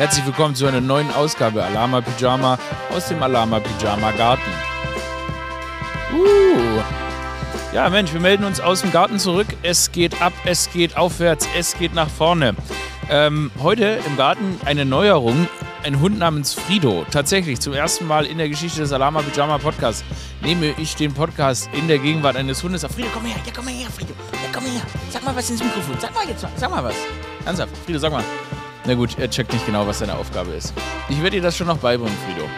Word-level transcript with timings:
Herzlich 0.00 0.24
willkommen 0.24 0.54
zu 0.54 0.64
einer 0.64 0.80
neuen 0.80 1.10
Ausgabe 1.10 1.62
Alama 1.62 2.00
Pyjama 2.00 2.58
aus 2.90 3.08
dem 3.08 3.22
Alama 3.22 3.60
Pyjama 3.60 4.12
Garten. 4.12 4.50
Uh. 6.14 6.80
Ja, 7.74 7.90
Mensch, 7.90 8.10
wir 8.14 8.20
melden 8.20 8.44
uns 8.44 8.60
aus 8.60 8.80
dem 8.80 8.92
Garten 8.92 9.18
zurück. 9.18 9.48
Es 9.62 9.92
geht 9.92 10.22
ab, 10.22 10.32
es 10.46 10.72
geht 10.72 10.96
aufwärts, 10.96 11.46
es 11.54 11.76
geht 11.76 11.94
nach 11.94 12.08
vorne. 12.08 12.54
Ähm, 13.10 13.50
heute 13.62 13.98
im 14.06 14.16
Garten 14.16 14.58
eine 14.64 14.86
Neuerung. 14.86 15.46
Ein 15.82 16.00
Hund 16.00 16.18
namens 16.18 16.54
Frido. 16.54 17.04
Tatsächlich 17.10 17.60
zum 17.60 17.74
ersten 17.74 18.06
Mal 18.06 18.24
in 18.24 18.38
der 18.38 18.48
Geschichte 18.48 18.80
des 18.80 18.92
Alama 18.92 19.20
Pyjama 19.20 19.58
Podcasts 19.58 20.02
nehme 20.40 20.72
ich 20.78 20.96
den 20.96 21.12
Podcast 21.12 21.68
in 21.74 21.88
der 21.88 21.98
Gegenwart 21.98 22.36
eines 22.36 22.62
Hundes 22.62 22.86
auf. 22.86 22.92
Frido, 22.92 23.08
komm 23.12 23.26
her, 23.26 23.36
ja, 23.44 23.52
komm 23.54 23.68
her, 23.68 23.90
Frido. 23.90 24.14
Ja, 24.32 24.48
komm 24.50 24.64
her. 24.64 24.80
Sag 25.10 25.22
mal 25.24 25.36
was 25.36 25.50
ins 25.50 25.62
Mikrofon. 25.62 25.96
Sag 26.00 26.14
mal 26.14 26.26
jetzt, 26.26 26.46
sag 26.56 26.70
mal 26.70 26.82
was. 26.82 26.96
Ernsthaft, 27.44 27.76
Frido, 27.84 27.98
sag 27.98 28.12
mal. 28.12 28.24
Na 28.90 28.96
gut, 28.96 29.16
er 29.20 29.30
checkt 29.30 29.52
nicht 29.52 29.64
genau, 29.66 29.86
was 29.86 30.00
seine 30.00 30.16
Aufgabe 30.16 30.50
ist. 30.50 30.74
Ich 31.08 31.18
werde 31.22 31.36
dir 31.36 31.42
das 31.42 31.56
schon 31.56 31.68
noch 31.68 31.78
beibringen, 31.78 32.18
Frido. 32.26 32.48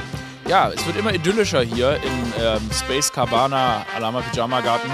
Ja, 0.49 0.71
es 0.71 0.87
wird 0.87 0.97
immer 0.97 1.13
idyllischer 1.13 1.61
hier 1.61 1.97
im 1.97 2.33
ähm, 2.43 2.71
Space 2.73 3.13
Cabana 3.13 3.85
Alama 3.95 4.23
Pyjama 4.23 4.63
Garten. 4.63 4.91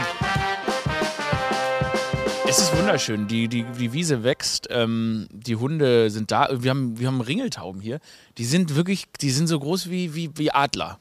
Es 2.49 2.59
ist 2.59 2.77
wunderschön. 2.77 3.29
Die, 3.29 3.47
die, 3.47 3.63
die 3.63 3.93
Wiese 3.93 4.25
wächst, 4.25 4.67
ähm, 4.71 5.29
die 5.31 5.55
Hunde 5.55 6.11
sind 6.11 6.33
da. 6.33 6.49
Wir 6.51 6.73
haben, 6.73 6.99
wir 6.99 7.07
haben 7.07 7.21
Ringeltauben 7.21 7.81
hier. 7.81 8.01
Die 8.37 8.45
sind 8.45 8.75
wirklich, 8.75 9.05
die 9.21 9.31
sind 9.31 9.47
so 9.47 9.61
groß 9.61 9.91
wie, 9.91 10.17
wie, 10.17 10.31
wie 10.35 10.51
Adler. 10.51 10.99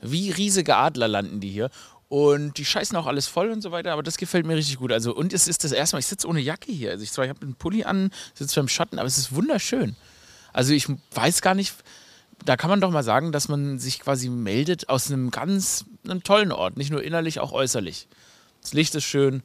Wie 0.00 0.32
riesige 0.32 0.78
Adler 0.78 1.06
landen 1.06 1.38
die 1.38 1.50
hier. 1.50 1.70
Und 2.10 2.58
die 2.58 2.64
scheißen 2.64 2.96
auch 2.96 3.06
alles 3.06 3.28
voll 3.28 3.50
und 3.50 3.62
so 3.62 3.70
weiter, 3.70 3.92
aber 3.92 4.02
das 4.02 4.16
gefällt 4.16 4.44
mir 4.44 4.56
richtig 4.56 4.78
gut. 4.78 4.90
Also, 4.90 5.14
und 5.14 5.32
es 5.32 5.46
ist 5.46 5.62
das 5.62 5.70
erste 5.70 5.94
Mal, 5.94 6.00
ich 6.00 6.06
sitze 6.06 6.26
ohne 6.26 6.40
Jacke 6.40 6.72
hier. 6.72 6.90
Also 6.90 7.04
ich 7.04 7.12
ich 7.12 7.18
habe 7.18 7.40
einen 7.40 7.54
Pulli 7.54 7.84
an, 7.84 8.10
sitze 8.34 8.58
beim 8.58 8.66
Schatten, 8.66 8.98
aber 8.98 9.06
es 9.06 9.16
ist 9.16 9.32
wunderschön. 9.32 9.94
Also 10.52 10.72
ich 10.72 10.88
weiß 11.14 11.40
gar 11.40 11.54
nicht, 11.54 11.72
da 12.44 12.56
kann 12.56 12.68
man 12.68 12.80
doch 12.80 12.90
mal 12.90 13.04
sagen, 13.04 13.30
dass 13.30 13.46
man 13.46 13.78
sich 13.78 14.00
quasi 14.00 14.28
meldet 14.28 14.88
aus 14.88 15.08
einem 15.08 15.30
ganz 15.30 15.84
einem 16.04 16.24
tollen 16.24 16.50
Ort, 16.50 16.76
nicht 16.76 16.90
nur 16.90 17.04
innerlich, 17.04 17.38
auch 17.38 17.52
äußerlich. 17.52 18.08
Das 18.60 18.72
Licht 18.72 18.92
ist 18.96 19.04
schön, 19.04 19.44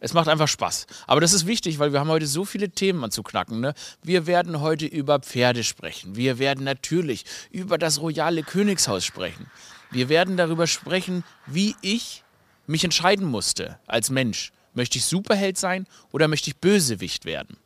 es 0.00 0.12
macht 0.12 0.26
einfach 0.26 0.48
Spaß. 0.48 0.88
Aber 1.06 1.20
das 1.20 1.32
ist 1.32 1.46
wichtig, 1.46 1.78
weil 1.78 1.92
wir 1.92 2.00
haben 2.00 2.08
heute 2.08 2.26
so 2.26 2.44
viele 2.44 2.70
Themen 2.70 3.08
zu 3.12 3.22
knacken. 3.22 3.60
Ne? 3.60 3.72
Wir 4.02 4.26
werden 4.26 4.60
heute 4.60 4.86
über 4.86 5.20
Pferde 5.20 5.62
sprechen. 5.62 6.16
Wir 6.16 6.40
werden 6.40 6.64
natürlich 6.64 7.24
über 7.52 7.78
das 7.78 8.00
royale 8.00 8.42
Königshaus 8.42 9.04
sprechen. 9.04 9.46
Wir 9.90 10.08
werden 10.08 10.36
darüber 10.36 10.66
sprechen, 10.66 11.24
wie 11.46 11.74
ich 11.82 12.22
mich 12.66 12.84
entscheiden 12.84 13.26
musste 13.26 13.78
als 13.86 14.10
Mensch. 14.10 14.52
Möchte 14.74 14.98
ich 14.98 15.04
Superheld 15.04 15.58
sein 15.58 15.86
oder 16.12 16.28
möchte 16.28 16.50
ich 16.50 16.56
Bösewicht 16.56 17.24
werden? 17.24 17.56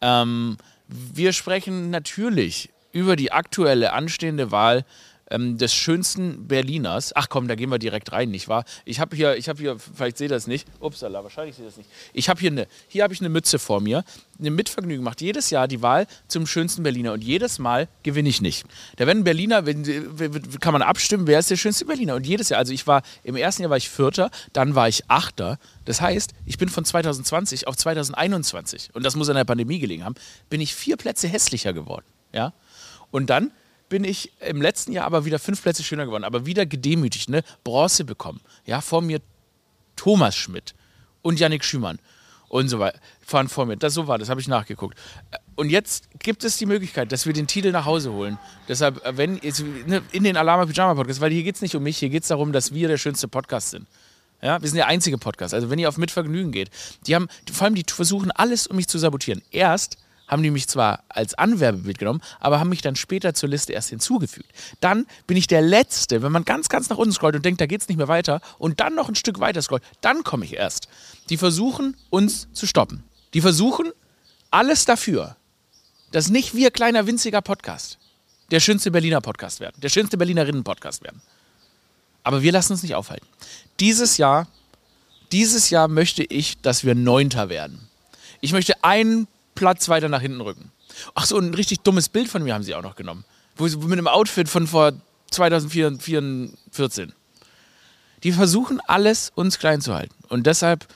Ähm, 0.00 0.56
wir 0.88 1.32
sprechen 1.32 1.90
natürlich 1.90 2.70
über 2.92 3.16
die 3.16 3.32
aktuelle 3.32 3.92
anstehende 3.92 4.50
Wahl 4.50 4.84
ähm, 5.30 5.58
des 5.58 5.74
schönsten 5.74 6.46
Berliners. 6.46 7.14
Ach 7.14 7.28
komm, 7.28 7.48
da 7.48 7.54
gehen 7.54 7.70
wir 7.70 7.78
direkt 7.78 8.12
rein, 8.12 8.30
nicht 8.30 8.48
wahr? 8.48 8.64
Ich 8.84 9.00
habe 9.00 9.16
hier, 9.16 9.36
ich 9.36 9.48
habe 9.48 9.58
hier, 9.58 9.78
vielleicht 9.78 10.18
seht 10.18 10.30
ihr 10.30 10.34
das 10.34 10.46
nicht. 10.46 10.66
Upsala, 10.80 11.22
wahrscheinlich 11.22 11.56
seht 11.56 11.64
ihr 11.64 11.68
das 11.68 11.76
nicht. 11.76 11.90
Ich 12.12 12.28
habe 12.28 12.40
hier 12.40 12.50
eine, 12.50 12.66
hier 12.88 13.02
habe 13.02 13.14
ich 13.14 13.20
eine 13.20 13.28
Mütze 13.28 13.58
vor 13.58 13.80
mir. 13.80 14.04
Eine 14.38 14.50
Mitvergnügen 14.50 15.02
macht 15.02 15.20
jedes 15.22 15.50
Jahr 15.50 15.66
die 15.66 15.82
Wahl 15.82 16.06
zum 16.28 16.46
schönsten 16.46 16.82
Berliner 16.82 17.12
und 17.12 17.24
jedes 17.24 17.58
Mal 17.58 17.88
gewinne 18.02 18.28
ich 18.28 18.42
nicht. 18.42 18.66
Da 18.96 19.06
werden 19.06 19.24
Berliner, 19.24 19.62
kann 20.60 20.72
man 20.72 20.82
abstimmen, 20.82 21.26
wer 21.26 21.38
ist 21.38 21.50
der 21.50 21.56
schönste 21.56 21.86
Berliner 21.86 22.14
und 22.16 22.26
jedes 22.26 22.50
Jahr. 22.50 22.58
Also 22.58 22.72
ich 22.72 22.86
war 22.86 23.02
im 23.24 23.36
ersten 23.36 23.62
Jahr 23.62 23.70
war 23.70 23.78
ich 23.78 23.88
Vierter, 23.88 24.30
dann 24.52 24.74
war 24.74 24.88
ich 24.88 25.04
Achter. 25.08 25.58
Das 25.84 26.00
heißt, 26.00 26.32
ich 26.44 26.58
bin 26.58 26.68
von 26.68 26.84
2020 26.84 27.66
auf 27.66 27.76
2021 27.76 28.90
und 28.92 29.04
das 29.04 29.16
muss 29.16 29.28
an 29.28 29.36
der 29.36 29.44
Pandemie 29.44 29.78
gelegen 29.78 30.04
haben, 30.04 30.16
bin 30.50 30.60
ich 30.60 30.74
vier 30.74 30.96
Plätze 30.96 31.28
hässlicher 31.28 31.72
geworden. 31.72 32.04
Ja, 32.32 32.52
und 33.10 33.30
dann 33.30 33.52
bin 33.88 34.04
ich 34.04 34.32
im 34.40 34.60
letzten 34.60 34.92
Jahr 34.92 35.06
aber 35.06 35.24
wieder 35.24 35.38
fünf 35.38 35.62
Plätze 35.62 35.82
schöner 35.82 36.06
geworden, 36.06 36.24
aber 36.24 36.46
wieder 36.46 36.66
gedemütigt, 36.66 37.28
ne? 37.28 37.42
Bronze 37.64 38.04
bekommen. 38.04 38.40
Ja, 38.64 38.80
vor 38.80 39.02
mir 39.02 39.20
Thomas 39.96 40.36
Schmidt 40.36 40.74
und 41.22 41.38
Yannick 41.38 41.64
Schümann 41.64 41.98
und 42.48 42.68
so 42.68 42.78
weiter 42.78 42.98
fahren 43.26 43.48
vor 43.48 43.66
mir. 43.66 43.76
Das 43.76 43.94
so 43.94 44.06
war, 44.06 44.18
das 44.18 44.28
habe 44.28 44.40
ich 44.40 44.48
nachgeguckt. 44.48 44.96
Und 45.56 45.70
jetzt 45.70 46.08
gibt 46.20 46.44
es 46.44 46.56
die 46.56 46.66
Möglichkeit, 46.66 47.10
dass 47.10 47.26
wir 47.26 47.32
den 47.32 47.46
Titel 47.46 47.72
nach 47.72 47.84
Hause 47.84 48.12
holen. 48.12 48.38
Deshalb, 48.68 49.00
wenn 49.16 49.40
ne, 49.86 50.02
in 50.12 50.24
den 50.24 50.36
Alama 50.36 50.66
Pyjama 50.66 50.94
Podcast, 50.94 51.20
weil 51.20 51.32
hier 51.32 51.42
geht 51.42 51.56
es 51.56 51.62
nicht 51.62 51.74
um 51.74 51.82
mich, 51.82 51.98
hier 51.98 52.08
geht 52.08 52.22
es 52.22 52.28
darum, 52.28 52.52
dass 52.52 52.72
wir 52.72 52.88
der 52.88 52.98
schönste 52.98 53.26
Podcast 53.26 53.70
sind. 53.70 53.86
Ja, 54.42 54.60
wir 54.60 54.68
sind 54.68 54.76
der 54.76 54.86
einzige 54.86 55.18
Podcast. 55.18 55.54
Also 55.54 55.70
wenn 55.70 55.78
ihr 55.78 55.88
auf 55.88 55.96
Mitvergnügen 55.96 56.52
geht, 56.52 56.70
die 57.06 57.14
haben, 57.14 57.28
vor 57.50 57.64
allem 57.64 57.74
die 57.74 57.84
versuchen 57.88 58.30
alles, 58.30 58.66
um 58.66 58.76
mich 58.76 58.86
zu 58.86 58.98
sabotieren. 58.98 59.42
Erst 59.50 59.96
haben 60.28 60.42
die 60.42 60.50
mich 60.50 60.68
zwar 60.68 61.04
als 61.08 61.34
Anwerbebild 61.34 61.98
genommen, 61.98 62.20
aber 62.40 62.60
haben 62.60 62.68
mich 62.68 62.82
dann 62.82 62.96
später 62.96 63.34
zur 63.34 63.48
Liste 63.48 63.72
erst 63.72 63.90
hinzugefügt. 63.90 64.50
Dann 64.80 65.06
bin 65.26 65.36
ich 65.36 65.46
der 65.46 65.62
Letzte, 65.62 66.22
wenn 66.22 66.32
man 66.32 66.44
ganz, 66.44 66.68
ganz 66.68 66.88
nach 66.88 66.98
unten 66.98 67.12
scrollt 67.12 67.36
und 67.36 67.44
denkt, 67.44 67.60
da 67.60 67.66
geht 67.66 67.82
es 67.82 67.88
nicht 67.88 67.98
mehr 67.98 68.08
weiter 68.08 68.40
und 68.58 68.80
dann 68.80 68.94
noch 68.94 69.08
ein 69.08 69.14
Stück 69.14 69.40
weiter 69.40 69.62
scrollt, 69.62 69.82
dann 70.00 70.24
komme 70.24 70.44
ich 70.44 70.54
erst. 70.54 70.88
Die 71.30 71.36
versuchen, 71.36 71.96
uns 72.10 72.48
zu 72.52 72.66
stoppen. 72.66 73.04
Die 73.34 73.40
versuchen 73.40 73.92
alles 74.50 74.84
dafür, 74.84 75.36
dass 76.12 76.28
nicht 76.28 76.54
wir 76.54 76.70
kleiner, 76.70 77.06
winziger 77.06 77.42
Podcast 77.42 77.98
der 78.50 78.60
schönste 78.60 78.90
Berliner 78.90 79.20
Podcast 79.20 79.60
werden, 79.60 79.76
der 79.80 79.88
schönste 79.88 80.16
Berlinerinnen-Podcast 80.16 81.02
werden. 81.02 81.20
Aber 82.22 82.42
wir 82.42 82.52
lassen 82.52 82.72
uns 82.72 82.82
nicht 82.82 82.94
aufhalten. 82.94 83.26
Dieses 83.80 84.16
Jahr, 84.16 84.48
dieses 85.32 85.70
Jahr 85.70 85.88
möchte 85.88 86.22
ich, 86.22 86.58
dass 86.60 86.84
wir 86.84 86.94
Neunter 86.94 87.48
werden. 87.48 87.88
Ich 88.40 88.52
möchte 88.52 88.82
einen 88.84 89.26
Platz 89.56 89.88
weiter 89.88 90.08
nach 90.08 90.20
hinten 90.20 90.40
rücken. 90.40 90.70
Ach 91.14 91.26
so, 91.26 91.36
ein 91.36 91.54
richtig 91.54 91.80
dummes 91.80 92.08
Bild 92.08 92.28
von 92.28 92.44
mir 92.44 92.54
haben 92.54 92.62
sie 92.62 92.76
auch 92.76 92.82
noch 92.82 92.94
genommen. 92.94 93.24
Mit 93.58 93.92
einem 93.92 94.06
Outfit 94.06 94.48
von 94.48 94.68
vor 94.68 94.92
2014. 95.32 97.12
Die 98.22 98.32
versuchen 98.32 98.80
alles, 98.86 99.32
uns 99.34 99.58
klein 99.58 99.80
zu 99.80 99.94
halten. 99.94 100.14
Und 100.28 100.46
deshalb 100.46 100.86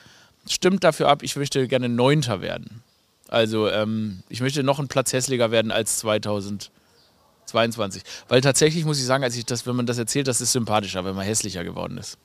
stimmt 0.47 0.83
dafür 0.83 1.09
ab, 1.09 1.23
ich 1.23 1.35
möchte 1.35 1.67
gerne 1.67 1.89
Neunter 1.89 2.41
werden. 2.41 2.83
Also 3.27 3.69
ähm, 3.69 4.23
ich 4.29 4.41
möchte 4.41 4.63
noch 4.63 4.79
einen 4.79 4.87
Platz 4.87 5.13
hässlicher 5.13 5.51
werden 5.51 5.71
als 5.71 5.99
2022. 5.99 8.03
Weil 8.27 8.41
tatsächlich 8.41 8.85
muss 8.85 8.99
ich 8.99 9.05
sagen, 9.05 9.23
als 9.23 9.37
ich 9.37 9.45
das, 9.45 9.65
wenn 9.65 9.75
man 9.75 9.85
das 9.85 9.97
erzählt, 9.97 10.27
das 10.27 10.41
ist 10.41 10.51
sympathischer, 10.51 11.05
wenn 11.05 11.15
man 11.15 11.25
hässlicher 11.25 11.63
geworden 11.63 11.97
ist. 11.97 12.17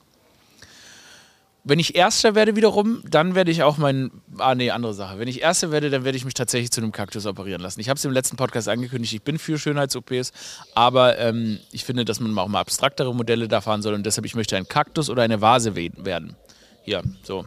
Wenn 1.69 1.79
ich 1.79 1.95
Erster 1.95 2.33
werde 2.33 2.55
wiederum, 2.55 3.03
dann 3.09 3.35
werde 3.35 3.51
ich 3.51 3.61
auch 3.61 3.77
mein. 3.77 4.09
Ah, 4.37 4.55
nee, 4.55 4.71
andere 4.71 4.93
Sache. 4.93 5.19
Wenn 5.19 5.27
ich 5.27 5.41
Erster 5.41 5.69
werde, 5.69 5.89
dann 5.89 6.05
werde 6.05 6.17
ich 6.17 6.23
mich 6.23 6.33
tatsächlich 6.33 6.71
zu 6.71 6.79
einem 6.79 6.93
Kaktus 6.93 7.25
operieren 7.25 7.61
lassen. 7.61 7.81
Ich 7.81 7.89
habe 7.89 7.97
es 7.97 8.05
im 8.05 8.13
letzten 8.13 8.37
Podcast 8.37 8.69
angekündigt, 8.69 9.13
ich 9.13 9.21
bin 9.21 9.37
für 9.37 9.59
Schönheits-OPs, 9.59 10.31
aber 10.75 11.19
ähm, 11.19 11.59
ich 11.73 11.83
finde, 11.83 12.05
dass 12.05 12.21
man 12.21 12.37
auch 12.39 12.47
mal 12.47 12.61
abstraktere 12.61 13.13
Modelle 13.13 13.49
da 13.49 13.59
fahren 13.59 13.81
soll 13.81 13.95
und 13.95 14.05
deshalb, 14.05 14.25
ich 14.25 14.33
möchte 14.33 14.55
ein 14.55 14.69
Kaktus 14.69 15.09
oder 15.09 15.23
eine 15.23 15.41
Vase 15.41 15.75
werden. 15.75 16.37
Hier, 16.83 17.03
so. 17.23 17.45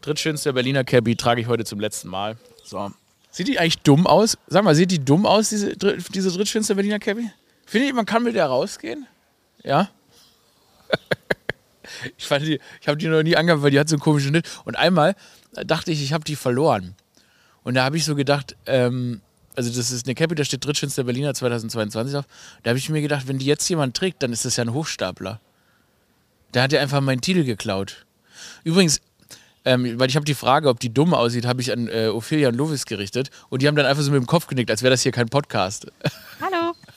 Drittschönster 0.00 0.54
Berliner 0.54 0.84
Cabby 0.84 1.14
trage 1.14 1.42
ich 1.42 1.46
heute 1.46 1.66
zum 1.66 1.80
letzten 1.80 2.08
Mal. 2.08 2.38
So. 2.62 2.92
Sieht 3.30 3.48
die 3.48 3.58
eigentlich 3.58 3.80
dumm 3.80 4.06
aus? 4.06 4.38
Sag 4.46 4.64
mal, 4.64 4.74
sieht 4.74 4.90
die 4.90 5.04
dumm 5.04 5.26
aus, 5.26 5.50
diese, 5.50 5.76
diese 5.76 6.32
drittschönste 6.32 6.74
Berliner 6.74 6.98
Cabby? 6.98 7.30
Finde 7.66 7.88
ich, 7.88 7.92
man 7.92 8.06
kann 8.06 8.22
mit 8.22 8.36
der 8.36 8.46
rausgehen? 8.46 9.06
Ja? 9.62 9.90
Ich, 12.16 12.26
fand 12.26 12.46
die, 12.46 12.60
ich 12.80 12.88
habe 12.88 12.96
die 12.96 13.08
noch 13.08 13.22
nie 13.22 13.36
angehabt, 13.36 13.62
weil 13.62 13.70
die 13.70 13.78
hat 13.78 13.88
so 13.88 13.96
einen 13.96 14.00
komischen 14.00 14.30
Schnitt. 14.30 14.48
Und 14.64 14.76
einmal 14.76 15.14
dachte 15.66 15.90
ich, 15.90 16.02
ich 16.02 16.12
habe 16.12 16.24
die 16.24 16.36
verloren. 16.36 16.94
Und 17.62 17.74
da 17.74 17.84
habe 17.84 17.96
ich 17.96 18.04
so 18.04 18.14
gedacht, 18.14 18.56
ähm, 18.66 19.20
also 19.56 19.70
das 19.70 19.90
ist 19.90 20.06
eine 20.06 20.14
Cappy, 20.14 20.34
da 20.34 20.44
steht 20.44 20.64
drittschönster 20.64 21.04
Berliner 21.04 21.34
2022 21.34 22.16
auf. 22.16 22.24
Da 22.62 22.70
habe 22.70 22.78
ich 22.78 22.88
mir 22.88 23.00
gedacht, 23.00 23.28
wenn 23.28 23.38
die 23.38 23.46
jetzt 23.46 23.68
jemand 23.68 23.96
trägt, 23.96 24.22
dann 24.22 24.32
ist 24.32 24.44
das 24.44 24.56
ja 24.56 24.64
ein 24.64 24.72
Hochstapler. 24.72 25.40
Da 26.52 26.62
hat 26.62 26.72
er 26.72 26.80
einfach 26.80 27.00
meinen 27.00 27.20
Titel 27.20 27.44
geklaut. 27.44 28.04
Übrigens, 28.64 29.00
ähm, 29.64 29.98
weil 29.98 30.08
ich 30.08 30.16
habe 30.16 30.26
die 30.26 30.34
Frage, 30.34 30.68
ob 30.68 30.78
die 30.80 30.92
dumm 30.92 31.14
aussieht, 31.14 31.46
habe 31.46 31.62
ich 31.62 31.72
an 31.72 31.88
äh, 31.88 32.08
Ophelia 32.08 32.48
und 32.48 32.56
Lovis 32.56 32.84
gerichtet 32.84 33.30
und 33.48 33.62
die 33.62 33.68
haben 33.68 33.76
dann 33.76 33.86
einfach 33.86 34.02
so 34.02 34.10
mit 34.10 34.20
dem 34.20 34.26
Kopf 34.26 34.46
genickt, 34.46 34.70
als 34.70 34.82
wäre 34.82 34.90
das 34.90 35.02
hier 35.02 35.12
kein 35.12 35.28
Podcast. 35.28 35.86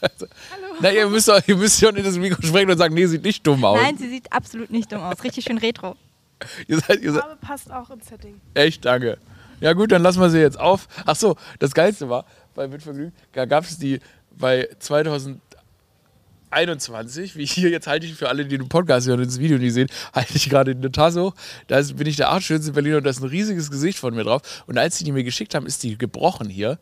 Hallo. 0.02 0.32
Hallo. 0.52 0.76
Na, 0.82 0.92
ihr 0.92 1.08
müsst, 1.08 1.32
ihr 1.48 1.56
müsst 1.56 1.80
schon 1.80 1.96
in 1.96 2.04
das 2.04 2.18
Mikro 2.18 2.42
sprechen 2.42 2.70
und 2.70 2.78
sagen, 2.78 2.94
nee, 2.94 3.06
sieht 3.06 3.24
nicht 3.24 3.46
dumm 3.46 3.64
aus. 3.66 3.80
Nein, 3.82 3.98
sie 3.98 4.10
sieht 4.10 4.32
absolut 4.32 4.70
nicht 4.70 4.92
dumm 4.92 5.02
aus. 5.02 5.24
Richtig 5.24 5.46
schön 5.46 5.58
retro. 5.58 5.96
ihr 6.68 6.80
seid, 6.80 7.02
ihr 7.02 7.14
seid, 7.14 7.24
Farbe 7.24 7.38
passt 7.42 7.72
auch 7.72 7.90
ins 7.90 8.08
Setting. 8.08 8.40
Echt, 8.54 8.86
danke. 8.86 9.18
Ja 9.60 9.74
gut, 9.74 9.92
dann 9.92 10.04
lassen 10.04 10.22
wir 10.22 10.30
sie 10.30 10.40
jetzt 10.40 10.60
auf. 10.60 10.88
Ach 11.06 11.16
so, 11.16 11.36
das 11.60 11.74
Geilste 11.74 12.10
war, 12.10 12.26
bei 12.54 12.68
Mitvergnügen, 12.68 13.14
da 13.34 13.46
gab 13.46 13.64
es 13.64 13.80
die 13.80 14.00
bei 14.38 14.70
2021, 14.78 17.36
wie 17.36 17.46
hier, 17.46 17.72
jetzt 17.72 17.88
halte 17.88 18.06
ich 18.06 18.14
für 18.14 18.30
alle, 18.30 18.46
die 18.46 18.56
den 18.58 18.70
Podcast 18.70 19.08
hören 19.08 19.20
und 19.20 19.28
das 19.28 19.40
Video 19.40 19.58
nicht 19.58 19.74
sehen, 19.74 19.90
halte 20.14 20.36
ich 20.36 20.48
gerade 20.50 20.72
eine 20.72 20.92
Tasse 20.92 21.24
hoch. 21.24 21.34
Da 21.68 21.82
bin 21.82 22.06
ich 22.06 22.18
der 22.18 22.32
achtschönste 22.32 22.74
Berliner 22.74 22.98
und 22.98 23.04
da 23.04 23.10
ist 23.10 23.22
ein 23.22 23.30
riesiges 23.30 23.72
Gesicht 23.72 23.98
von 23.98 24.14
mir 24.14 24.26
drauf. 24.26 24.64
Und 24.68 24.78
als 24.78 25.00
sie 25.00 25.06
die 25.06 25.12
mir 25.12 25.24
geschickt 25.24 25.56
haben, 25.56 25.66
ist 25.66 25.82
die 25.82 25.98
gebrochen 25.98 26.50
hier. 26.50 26.78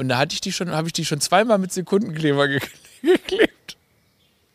Und 0.00 0.08
da 0.08 0.16
hatte 0.16 0.32
ich 0.32 0.40
die 0.40 0.50
schon, 0.50 0.70
habe 0.70 0.88
ich 0.88 0.94
die 0.94 1.04
schon 1.04 1.20
zweimal 1.20 1.58
mit 1.58 1.74
Sekundenkleber 1.74 2.48
geklebt. 3.02 3.76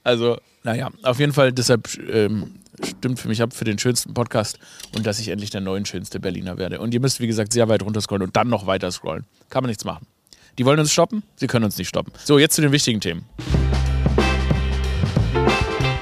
Also, 0.04 0.40
naja, 0.64 0.90
auf 1.04 1.20
jeden 1.20 1.34
Fall, 1.34 1.54
deshalb 1.54 1.88
ähm, 2.10 2.56
stimmt 2.84 3.20
für 3.20 3.28
mich 3.28 3.44
ab 3.44 3.54
für 3.54 3.64
den 3.64 3.78
schönsten 3.78 4.16
Podcast 4.16 4.58
und 4.96 5.06
dass 5.06 5.20
ich 5.20 5.28
endlich 5.28 5.52
der 5.52 5.62
neuen 5.62 5.86
schönste 5.86 6.20
Berliner 6.20 6.58
werde. 6.58 6.80
Und 6.80 6.96
ihr 6.96 7.00
müsst, 7.00 7.20
wie 7.20 7.28
gesagt, 7.28 7.54
sehr 7.54 7.70
weit 7.70 7.84
runter 7.84 8.02
scrollen 8.02 8.24
und 8.24 8.36
dann 8.36 8.50
noch 8.50 8.66
weiter 8.66 8.92
scrollen. 8.92 9.26
Kann 9.52 9.62
man 9.62 9.70
nichts 9.70 9.86
machen. 9.86 10.08
Die 10.58 10.66
wollen 10.66 10.80
uns 10.80 10.92
stoppen, 10.92 11.22
sie 11.36 11.46
können 11.46 11.66
uns 11.66 11.78
nicht 11.78 11.90
stoppen. 11.90 12.12
So, 12.24 12.40
jetzt 12.40 12.56
zu 12.56 12.64
den 12.64 12.72
wichtigen 12.72 13.00
Themen. 13.00 13.26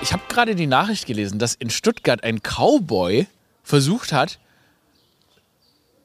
Ich 0.01 0.13
habe 0.13 0.23
gerade 0.29 0.55
die 0.55 0.67
Nachricht 0.67 1.05
gelesen, 1.05 1.37
dass 1.37 1.53
in 1.53 1.69
Stuttgart 1.69 2.23
ein 2.23 2.39
Cowboy 2.41 3.27
versucht 3.61 4.13
hat, 4.13 4.39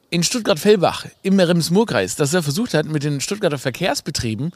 in 0.09 0.23
Stuttgart-Fellbach 0.23 1.05
im 1.21 1.39
Rems-Murr-Kreis, 1.39 2.15
dass 2.15 2.33
er 2.33 2.43
versucht 2.43 2.73
hat, 2.73 2.85
mit 2.87 3.03
den 3.03 3.21
Stuttgarter 3.21 3.57
Verkehrsbetrieben 3.57 4.51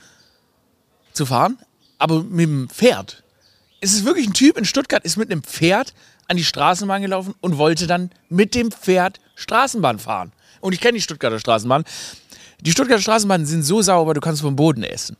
zu 1.14 1.26
fahren, 1.26 1.58
aber 1.98 2.24
mit 2.24 2.48
dem 2.48 2.70
Pferd. 2.70 3.24
Es 3.82 3.94
ist 3.94 4.06
wirklich 4.06 4.28
ein 4.28 4.34
Typ 4.34 4.58
in 4.58 4.66
Stuttgart, 4.66 5.04
ist 5.04 5.18
mit 5.18 5.32
einem 5.32 5.44
Pferd 5.44 5.94
an 6.28 6.38
die 6.38 6.44
Straßenbahn 6.44 7.02
gelaufen 7.02 7.36
und 7.42 7.58
wollte 7.58 7.86
dann 7.86 8.10
mit 8.30 8.56
dem 8.56 8.72
Pferd 8.72 9.20
Straßenbahn 9.36 10.00
fahren. 10.00 10.32
Und 10.62 10.74
ich 10.74 10.80
kenne 10.80 10.94
die 10.94 11.02
Stuttgarter 11.02 11.40
Straßenbahn. 11.40 11.84
Die 12.62 12.72
Stuttgarter 12.72 13.02
Straßenbahnen 13.02 13.46
sind 13.46 13.64
so 13.64 13.82
sauber, 13.82 14.14
du 14.14 14.22
kannst 14.22 14.42
vom 14.42 14.56
Boden 14.56 14.84
essen. 14.84 15.18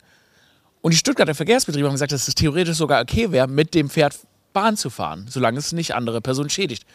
Und 0.80 0.92
die 0.92 0.96
Stuttgarter 0.96 1.34
Verkehrsbetriebe 1.34 1.86
haben 1.86 1.94
gesagt, 1.94 2.12
dass 2.12 2.26
es 2.26 2.34
theoretisch 2.34 2.76
sogar 2.76 3.02
okay 3.02 3.30
wäre, 3.30 3.46
mit 3.46 3.74
dem 3.74 3.90
Pferd 3.90 4.18
Bahn 4.52 4.76
zu 4.76 4.88
fahren, 4.88 5.26
solange 5.28 5.58
es 5.58 5.72
nicht 5.72 5.94
andere 5.94 6.20
Personen 6.20 6.48
schädigt. 6.48 6.86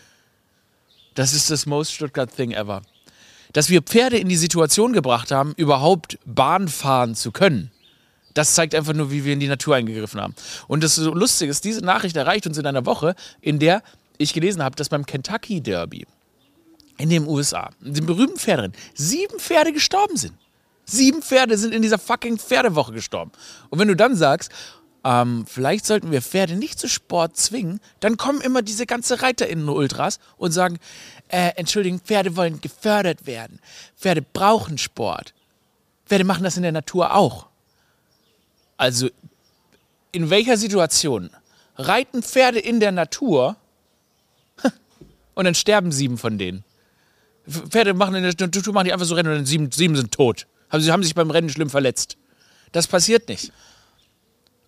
Das 1.14 1.34
ist 1.34 1.52
das 1.52 1.66
most 1.66 1.94
Stuttgart 1.94 2.34
thing 2.36 2.52
ever. 2.52 2.82
Dass 3.54 3.70
wir 3.70 3.82
Pferde 3.82 4.18
in 4.18 4.30
die 4.30 4.38
Situation 4.38 4.94
gebracht 4.94 5.32
haben, 5.32 5.54
überhaupt 5.58 6.20
Bahn 6.26 6.68
fahren 6.68 7.16
zu 7.16 7.32
können. 7.32 7.72
Das 8.34 8.54
zeigt 8.54 8.76
einfach 8.76 8.94
nur, 8.94 9.12
wie 9.12 9.26
wir 9.26 9.34
in 9.34 9.40
die 9.40 9.48
Natur 9.48 9.76
eingegriffen 9.76 10.22
haben. 10.22 10.36
Und 10.68 10.84
das 10.84 10.98
Lustige 10.98 11.50
ist, 11.50 11.66
diese 11.66 11.82
Nachricht 11.82 12.16
erreicht 12.16 12.46
uns 12.46 12.58
in 12.58 12.66
einer 12.66 12.86
Woche, 12.86 13.16
in 13.42 13.60
der 13.60 13.82
ich 14.18 14.34
gelesen 14.34 14.64
habe, 14.64 14.76
dass 14.76 14.90
beim 14.90 15.06
Kentucky 15.06 15.62
Derby 15.62 16.06
in 16.98 17.10
den 17.10 17.28
USA, 17.28 17.70
dem 17.80 18.06
berühmten 18.06 18.38
Pferderennen, 18.38 18.76
sieben 18.94 19.40
Pferde 19.40 19.74
gestorben 19.74 20.18
sind. 20.18 20.34
Sieben 20.86 21.22
Pferde 21.22 21.58
sind 21.58 21.74
in 21.74 21.82
dieser 21.82 22.00
fucking 22.00 22.38
Pferdewoche 22.38 22.92
gestorben. 22.92 23.32
Und 23.70 23.80
wenn 23.80 23.88
du 23.88 23.96
dann 23.96 24.16
sagst, 24.16 24.52
ähm, 25.04 25.46
vielleicht 25.48 25.86
sollten 25.86 26.12
wir 26.12 26.22
Pferde 26.22 26.56
nicht 26.56 26.80
zu 26.80 26.90
Sport 26.90 27.38
zwingen, 27.38 27.80
dann 28.00 28.18
kommen 28.18 28.42
immer 28.42 28.62
diese 28.62 28.86
ganze 28.86 29.22
ReiterInnen-Ultras 29.22 30.20
und 30.38 30.52
sagen, 30.52 30.78
äh, 31.30 31.52
entschuldigen, 31.56 32.00
Pferde 32.00 32.36
wollen 32.36 32.60
gefördert 32.60 33.26
werden. 33.26 33.60
Pferde 33.98 34.22
brauchen 34.22 34.78
Sport. 34.78 35.34
Pferde 36.06 36.24
machen 36.24 36.44
das 36.44 36.58
in 36.58 36.64
der 36.64 36.72
Natur 36.72 37.16
auch. 37.16 37.48
Also, 38.78 39.10
in 40.12 40.30
welcher 40.30 40.58
Situation 40.58 41.30
reiten 41.76 42.24
Pferde 42.24 42.60
in 42.60 42.80
der 42.80 42.92
Natur 42.92 43.56
und 45.36 45.46
dann 45.46 45.56
sterben 45.56 45.92
sieben 45.92 46.18
von 46.18 46.38
denen? 46.38 46.64
Pferde 47.48 47.94
machen 47.94 48.16
in 48.16 48.24
der 48.24 48.48
Natur 48.48 48.74
machen 48.74 48.86
die 48.86 48.94
einfach 48.94 49.06
so 49.06 49.16
Rennen 49.16 49.30
und 49.30 49.36
dann 49.38 49.46
sieben, 49.46 49.72
sieben 49.72 49.96
sind 49.96 50.12
tot. 50.12 50.46
Sie 50.78 50.92
haben 50.92 51.04
sich 51.04 51.16
beim 51.16 51.32
Rennen 51.32 51.50
schlimm 51.50 51.70
verletzt. 51.70 52.18
Das 52.72 52.88
passiert 52.88 53.28
nicht. 53.30 53.52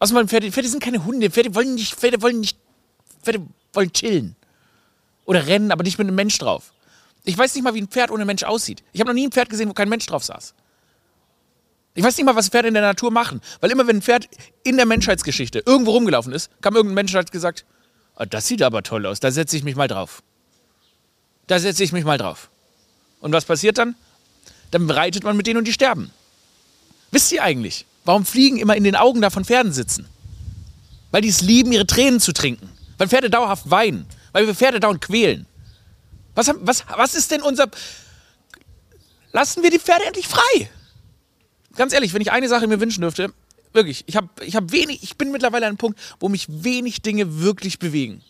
Außerdem 0.01 0.27
Pferde, 0.27 0.51
Pferde 0.51 0.67
sind 0.67 0.81
keine 0.81 1.05
Hunde. 1.05 1.29
Pferde 1.29 1.53
wollen 1.53 1.75
nicht, 1.75 1.93
Pferde 1.93 2.23
wollen 2.23 2.39
nicht, 2.39 2.57
Pferde 3.21 3.45
wollen 3.71 3.93
chillen. 3.93 4.35
Oder 5.25 5.45
rennen, 5.45 5.71
aber 5.71 5.83
nicht 5.83 5.99
mit 5.99 6.07
einem 6.07 6.15
Mensch 6.15 6.39
drauf. 6.39 6.73
Ich 7.23 7.37
weiß 7.37 7.53
nicht 7.53 7.63
mal, 7.63 7.75
wie 7.75 7.81
ein 7.83 7.87
Pferd 7.87 8.09
ohne 8.09 8.25
Mensch 8.25 8.41
aussieht. 8.41 8.83
Ich 8.93 8.99
habe 8.99 9.09
noch 9.09 9.13
nie 9.13 9.27
ein 9.27 9.31
Pferd 9.31 9.51
gesehen, 9.51 9.69
wo 9.69 9.73
kein 9.73 9.89
Mensch 9.89 10.07
drauf 10.07 10.23
saß. 10.23 10.55
Ich 11.93 12.03
weiß 12.03 12.17
nicht 12.17 12.25
mal, 12.25 12.35
was 12.35 12.49
Pferde 12.49 12.67
in 12.67 12.73
der 12.73 12.81
Natur 12.81 13.11
machen. 13.11 13.41
Weil 13.59 13.69
immer, 13.69 13.85
wenn 13.85 13.97
ein 13.97 14.01
Pferd 14.01 14.27
in 14.63 14.75
der 14.75 14.87
Menschheitsgeschichte 14.87 15.61
irgendwo 15.67 15.91
rumgelaufen 15.91 16.33
ist, 16.33 16.49
kam 16.61 16.75
irgendein 16.75 16.95
Mensch 16.95 17.13
und 17.13 17.19
hat 17.19 17.31
gesagt, 17.31 17.65
oh, 18.17 18.25
das 18.27 18.47
sieht 18.47 18.63
aber 18.63 18.81
toll 18.81 19.05
aus, 19.05 19.19
da 19.19 19.29
setze 19.29 19.55
ich 19.55 19.63
mich 19.63 19.75
mal 19.75 19.87
drauf. 19.87 20.23
Da 21.45 21.59
setze 21.59 21.83
ich 21.83 21.91
mich 21.91 22.05
mal 22.05 22.17
drauf. 22.17 22.49
Und 23.19 23.33
was 23.33 23.45
passiert 23.45 23.77
dann? 23.77 23.93
Dann 24.71 24.89
reitet 24.89 25.23
man 25.23 25.37
mit 25.37 25.45
denen 25.45 25.59
und 25.59 25.67
die 25.67 25.73
sterben. 25.73 26.09
Wisst 27.11 27.31
ihr 27.31 27.43
eigentlich, 27.43 27.85
warum 28.05 28.25
Fliegen 28.25 28.57
immer 28.57 28.75
in 28.75 28.83
den 28.83 28.95
Augen 28.95 29.21
da 29.21 29.29
von 29.29 29.45
Pferden 29.45 29.73
sitzen? 29.73 30.07
Weil 31.11 31.21
die 31.21 31.29
es 31.29 31.41
lieben, 31.41 31.71
ihre 31.71 31.87
Tränen 31.87 32.19
zu 32.19 32.33
trinken. 32.33 32.69
Weil 32.97 33.07
Pferde 33.07 33.29
dauerhaft 33.29 33.69
weinen. 33.69 34.05
Weil 34.31 34.47
wir 34.47 34.55
Pferde 34.55 34.79
dauernd 34.79 35.01
quälen. 35.01 35.45
Was, 36.35 36.51
was, 36.61 36.85
was 36.95 37.15
ist 37.15 37.31
denn 37.31 37.41
unser... 37.41 37.69
Lassen 39.33 39.63
wir 39.63 39.69
die 39.69 39.79
Pferde 39.79 40.05
endlich 40.05 40.27
frei. 40.27 40.69
Ganz 41.75 41.93
ehrlich, 41.93 42.13
wenn 42.13 42.21
ich 42.21 42.31
eine 42.31 42.49
Sache 42.49 42.67
mir 42.67 42.79
wünschen 42.79 43.01
dürfte, 43.01 43.33
wirklich, 43.73 44.03
ich, 44.07 44.15
hab, 44.15 44.41
ich, 44.41 44.55
hab 44.55 44.71
wenig, 44.71 45.03
ich 45.03 45.17
bin 45.17 45.31
mittlerweile 45.31 45.65
an 45.65 45.71
einem 45.71 45.77
Punkt, 45.77 45.99
wo 46.19 46.27
mich 46.29 46.47
wenig 46.49 47.01
Dinge 47.01 47.41
wirklich 47.41 47.79
bewegen. 47.79 48.21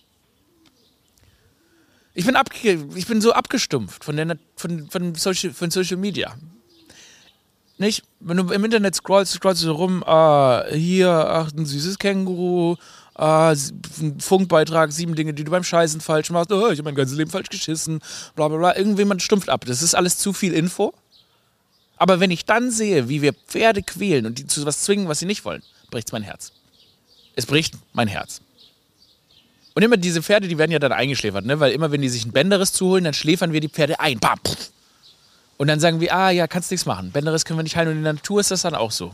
Ich 2.13 2.25
bin, 2.25 2.35
abge, 2.35 2.87
ich 2.95 3.07
bin 3.07 3.21
so 3.21 3.33
abgestumpft 3.33 4.03
von, 4.03 4.15
der, 4.17 4.37
von, 4.55 4.89
von, 4.89 5.15
Social, 5.15 5.53
von 5.53 5.71
Social 5.71 5.97
Media. 5.97 6.35
Nicht? 7.77 8.03
Wenn 8.19 8.37
du 8.37 8.51
im 8.51 8.63
Internet 8.63 8.95
scrollst, 8.95 9.33
scrollst 9.33 9.63
du 9.63 9.71
rum, 9.71 10.03
ah, 10.03 10.65
hier, 10.71 11.09
ach, 11.09 11.51
ein 11.51 11.65
süßes 11.65 11.97
Känguru, 11.97 12.75
ah, 13.15 13.51
ein 13.51 14.19
Funkbeitrag, 14.19 14.91
sieben 14.91 15.15
Dinge, 15.15 15.33
die 15.33 15.43
du 15.43 15.51
beim 15.51 15.63
Scheißen 15.63 16.01
falsch 16.01 16.29
machst, 16.29 16.51
oh, 16.51 16.69
ich 16.69 16.77
habe 16.77 16.83
mein 16.83 16.95
ganzes 16.95 17.17
Leben 17.17 17.31
falsch 17.31 17.49
geschissen, 17.49 17.99
bla 18.35 18.47
bla 18.47 18.57
bla. 18.57 18.75
Irgendjemand 18.75 19.21
stumpft 19.21 19.49
ab. 19.49 19.65
Das 19.65 19.81
ist 19.81 19.95
alles 19.95 20.17
zu 20.17 20.33
viel 20.33 20.53
Info. 20.53 20.93
Aber 21.97 22.19
wenn 22.19 22.31
ich 22.31 22.45
dann 22.45 22.71
sehe, 22.71 23.09
wie 23.09 23.21
wir 23.21 23.33
Pferde 23.33 23.83
quälen 23.83 24.25
und 24.25 24.39
die 24.39 24.47
zu 24.47 24.65
was 24.65 24.81
zwingen, 24.81 25.07
was 25.07 25.19
sie 25.19 25.27
nicht 25.27 25.45
wollen, 25.45 25.61
bricht 25.91 26.11
mein 26.11 26.23
Herz. 26.23 26.51
Es 27.35 27.45
bricht 27.45 27.75
mein 27.93 28.07
Herz. 28.07 28.41
Und 29.73 29.83
immer 29.83 29.97
diese 29.97 30.21
Pferde, 30.21 30.47
die 30.47 30.57
werden 30.57 30.71
ja 30.71 30.79
dann 30.79 30.91
eingeschläfert, 30.91 31.45
ne? 31.45 31.59
weil 31.59 31.71
immer 31.71 31.91
wenn 31.91 32.01
die 32.01 32.09
sich 32.09 32.25
ein 32.25 32.31
Bänderes 32.31 32.73
zuholen, 32.73 33.03
dann 33.03 33.13
schläfern 33.13 33.53
wir 33.53 33.61
die 33.61 33.69
Pferde 33.69 33.99
ein. 33.99 34.19
Bam, 34.19 34.39
und 35.61 35.67
dann 35.67 35.79
sagen 35.79 35.99
wir, 35.99 36.11
ah 36.11 36.31
ja, 36.31 36.47
kannst 36.47 36.71
nichts 36.71 36.87
machen. 36.87 37.11
Bänderes 37.11 37.45
können 37.45 37.59
wir 37.59 37.61
nicht 37.61 37.75
heilen. 37.75 37.89
Und 37.89 37.97
in 37.97 38.03
der 38.03 38.13
Natur 38.13 38.39
ist 38.41 38.49
das 38.49 38.63
dann 38.63 38.73
auch 38.73 38.89
so. 38.89 39.13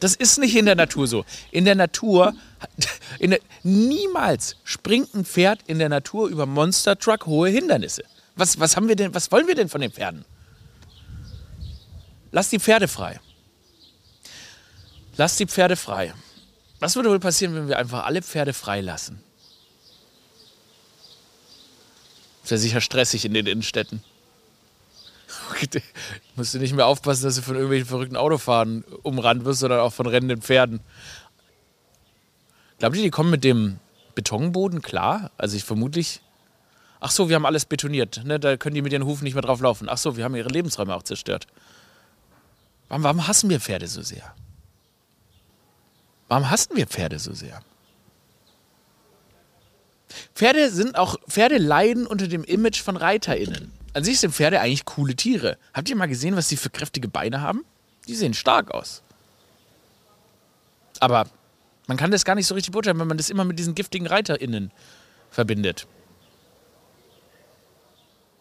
Das 0.00 0.16
ist 0.16 0.36
nicht 0.38 0.56
in 0.56 0.66
der 0.66 0.74
Natur 0.74 1.06
so. 1.06 1.24
In 1.52 1.64
der 1.64 1.76
Natur, 1.76 2.34
in 3.20 3.30
der, 3.30 3.38
niemals 3.62 4.56
springt 4.64 5.14
ein 5.14 5.24
Pferd 5.24 5.60
in 5.68 5.78
der 5.78 5.88
Natur 5.88 6.30
über 6.30 6.46
Monster 6.46 6.98
Truck 6.98 7.26
hohe 7.26 7.48
Hindernisse. 7.50 8.02
Was, 8.34 8.58
was 8.58 8.74
haben 8.74 8.88
wir 8.88 8.96
denn, 8.96 9.14
was 9.14 9.30
wollen 9.30 9.46
wir 9.46 9.54
denn 9.54 9.68
von 9.68 9.80
den 9.80 9.92
Pferden? 9.92 10.24
Lass 12.32 12.50
die 12.50 12.58
Pferde 12.58 12.88
frei. 12.88 13.20
Lass 15.16 15.36
die 15.36 15.46
Pferde 15.46 15.76
frei. 15.76 16.12
Was 16.80 16.96
würde 16.96 17.08
wohl 17.08 17.20
passieren, 17.20 17.54
wenn 17.54 17.68
wir 17.68 17.78
einfach 17.78 18.04
alle 18.04 18.22
Pferde 18.22 18.52
freilassen? 18.52 19.22
Das 22.42 22.50
wäre 22.50 22.58
sicher 22.58 22.80
stressig 22.80 23.24
in 23.24 23.32
den 23.32 23.46
Innenstädten. 23.46 24.02
Musst 26.36 26.54
du 26.54 26.58
nicht 26.58 26.74
mehr 26.74 26.86
aufpassen, 26.86 27.24
dass 27.24 27.36
du 27.36 27.42
von 27.42 27.54
irgendwelchen 27.54 27.86
verrückten 27.86 28.16
Autofahren 28.16 28.84
umrannt 29.02 29.44
wirst, 29.44 29.60
sondern 29.60 29.80
auch 29.80 29.92
von 29.92 30.06
rennenden 30.06 30.42
Pferden. 30.42 30.80
Glaubt 32.78 32.96
ihr, 32.96 33.02
die 33.02 33.10
kommen 33.10 33.30
mit 33.30 33.44
dem 33.44 33.78
Betonboden 34.14 34.82
klar? 34.82 35.30
Also 35.36 35.56
ich 35.56 35.64
vermutlich. 35.64 36.20
Ach 37.00 37.10
so, 37.10 37.28
wir 37.28 37.36
haben 37.36 37.46
alles 37.46 37.64
betoniert. 37.64 38.24
Ne? 38.24 38.40
Da 38.40 38.56
können 38.56 38.74
die 38.74 38.82
mit 38.82 38.92
ihren 38.92 39.04
Hufen 39.04 39.24
nicht 39.24 39.34
mehr 39.34 39.42
drauf 39.42 39.60
laufen. 39.60 39.88
Ach 39.88 39.98
so, 39.98 40.16
wir 40.16 40.24
haben 40.24 40.34
ihre 40.34 40.48
Lebensräume 40.48 40.94
auch 40.94 41.04
zerstört. 41.04 41.46
Warum, 42.88 43.04
warum 43.04 43.26
hassen 43.28 43.50
wir 43.50 43.60
Pferde 43.60 43.86
so 43.86 44.02
sehr? 44.02 44.34
Warum 46.28 46.50
hassen 46.50 46.76
wir 46.76 46.86
Pferde 46.86 47.18
so 47.18 47.32
sehr? 47.32 47.60
Pferde 50.34 50.70
sind 50.70 50.96
auch, 50.96 51.16
Pferde 51.28 51.58
leiden 51.58 52.06
unter 52.06 52.28
dem 52.28 52.44
Image 52.44 52.82
von 52.82 52.96
ReiterInnen. 52.96 53.77
An 53.94 54.04
sich 54.04 54.20
sind 54.20 54.34
Pferde 54.34 54.60
eigentlich 54.60 54.84
coole 54.84 55.16
Tiere. 55.16 55.56
Habt 55.72 55.88
ihr 55.88 55.96
mal 55.96 56.06
gesehen, 56.06 56.36
was 56.36 56.48
sie 56.48 56.56
für 56.56 56.70
kräftige 56.70 57.08
Beine 57.08 57.40
haben? 57.40 57.64
Die 58.06 58.14
sehen 58.14 58.34
stark 58.34 58.70
aus. 58.70 59.02
Aber 61.00 61.26
man 61.86 61.96
kann 61.96 62.10
das 62.10 62.24
gar 62.24 62.34
nicht 62.34 62.46
so 62.46 62.54
richtig 62.54 62.72
beurteilen, 62.72 62.98
wenn 62.98 63.08
man 63.08 63.16
das 63.16 63.30
immer 63.30 63.44
mit 63.44 63.58
diesen 63.58 63.74
giftigen 63.74 64.06
ReiterInnen 64.06 64.70
verbindet. 65.30 65.86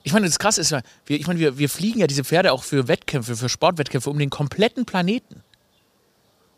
Ich 0.04 0.14
meine, 0.14 0.26
das 0.26 0.40
krasse 0.40 0.62
ist 0.62 0.72
wir, 0.72 1.20
ich 1.20 1.28
meine, 1.28 1.40
wir, 1.40 1.58
wir 1.58 1.70
fliegen 1.70 2.00
ja 2.00 2.08
diese 2.08 2.24
Pferde 2.24 2.54
auch 2.54 2.64
für 2.64 2.88
Wettkämpfe, 2.88 3.36
für 3.36 3.50
Sportwettkämpfe 3.50 4.10
um 4.10 4.18
den 4.18 4.30
kompletten 4.30 4.86
Planeten. 4.86 5.44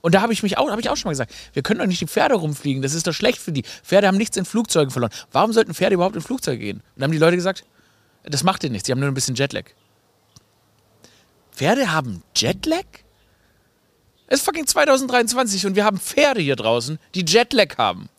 Und 0.01 0.15
da 0.15 0.21
habe 0.21 0.33
ich 0.33 0.43
mich 0.43 0.57
auch, 0.57 0.69
habe 0.69 0.81
ich 0.81 0.89
auch 0.89 0.95
schon 0.95 1.09
mal 1.09 1.13
gesagt, 1.13 1.33
wir 1.53 1.63
können 1.63 1.79
doch 1.79 1.87
nicht 1.87 1.99
die 1.99 2.07
Pferde 2.07 2.35
rumfliegen, 2.35 2.81
das 2.81 2.93
ist 2.93 3.07
doch 3.07 3.13
schlecht 3.13 3.39
für 3.39 3.51
die. 3.51 3.63
Pferde 3.63 4.07
haben 4.07 4.17
nichts 4.17 4.37
in 4.37 4.45
Flugzeugen 4.45 4.91
verloren. 4.91 5.11
Warum 5.31 5.51
sollten 5.51 5.73
Pferde 5.73 5.95
überhaupt 5.95 6.15
in 6.15 6.21
Flugzeuge 6.21 6.59
gehen? 6.59 6.77
Und 6.77 6.83
dann 6.95 7.05
haben 7.05 7.11
die 7.11 7.17
Leute 7.17 7.35
gesagt, 7.35 7.65
das 8.23 8.43
macht 8.43 8.63
dir 8.63 8.69
nichts, 8.69 8.85
die 8.85 8.91
haben 8.91 8.99
nur 8.99 9.09
ein 9.09 9.13
bisschen 9.13 9.35
Jetlag. 9.35 9.65
Pferde 11.51 11.91
haben 11.91 12.23
Jetlag? 12.35 12.85
Es 14.27 14.39
ist 14.39 14.45
fucking 14.45 14.67
2023 14.67 15.65
und 15.65 15.75
wir 15.75 15.85
haben 15.85 15.99
Pferde 15.99 16.41
hier 16.41 16.55
draußen, 16.55 16.99
die 17.15 17.25
Jetlag 17.25 17.77
haben. 17.77 18.09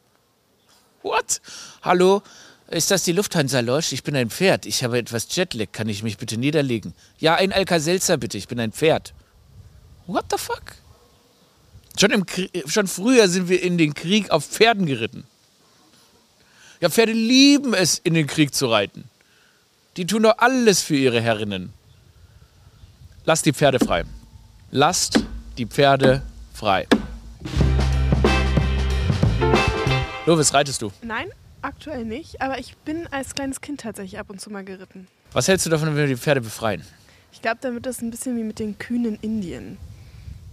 What? 1.02 1.40
Hallo? 1.82 2.22
Ist 2.68 2.90
das 2.90 3.02
die 3.02 3.12
Lufthansa 3.12 3.60
Lounge? 3.60 3.86
Ich 3.90 4.04
bin 4.04 4.14
ein 4.14 4.30
Pferd. 4.30 4.66
Ich 4.66 4.84
habe 4.84 4.98
etwas 4.98 5.34
Jetlag. 5.34 5.72
Kann 5.72 5.88
ich 5.88 6.02
mich 6.02 6.18
bitte 6.18 6.36
niederlegen? 6.36 6.94
Ja, 7.18 7.34
ein 7.34 7.52
Alka-Seltzer 7.52 8.16
bitte. 8.16 8.38
Ich 8.38 8.46
bin 8.46 8.60
ein 8.60 8.72
Pferd. 8.72 9.12
What 10.06 10.26
the 10.30 10.38
fuck? 10.38 10.76
Schon, 11.98 12.24
schon 12.66 12.86
früher 12.86 13.28
sind 13.28 13.48
wir 13.48 13.62
in 13.62 13.76
den 13.76 13.94
Krieg 13.94 14.30
auf 14.30 14.44
Pferden 14.46 14.86
geritten. 14.86 15.24
Ja, 16.80 16.88
Pferde 16.90 17.12
lieben 17.12 17.74
es, 17.74 17.98
in 17.98 18.14
den 18.14 18.26
Krieg 18.26 18.54
zu 18.54 18.66
reiten. 18.66 19.04
Die 19.96 20.06
tun 20.06 20.22
doch 20.22 20.38
alles 20.38 20.82
für 20.82 20.94
ihre 20.94 21.20
Herrinnen. 21.20 21.72
Lasst 23.24 23.44
die 23.44 23.52
Pferde 23.52 23.80
frei. 23.80 24.04
Lasst 24.70 25.18
die 25.58 25.66
Pferde 25.66 26.22
frei. 26.54 26.86
Lovis, 30.26 30.54
reitest 30.54 30.82
du? 30.82 30.92
Nein, 31.02 31.26
aktuell 31.60 32.04
nicht. 32.04 32.40
Aber 32.40 32.58
ich 32.60 32.76
bin 32.78 33.08
als 33.08 33.34
kleines 33.34 33.60
Kind 33.60 33.80
tatsächlich 33.80 34.20
ab 34.20 34.30
und 34.30 34.40
zu 34.40 34.48
mal 34.50 34.64
geritten. 34.64 35.08
Was 35.32 35.48
hältst 35.48 35.66
du 35.66 35.70
davon, 35.70 35.88
wenn 35.88 35.96
wir 35.96 36.06
die 36.06 36.16
Pferde 36.16 36.40
befreien? 36.40 36.84
Ich 37.32 37.42
glaube, 37.42 37.58
dann 37.60 37.74
wird 37.74 37.86
das 37.86 38.00
ein 38.00 38.10
bisschen 38.12 38.36
wie 38.36 38.44
mit 38.44 38.60
den 38.60 38.78
Kühen 38.78 39.04
in 39.04 39.16
Indien. 39.16 39.76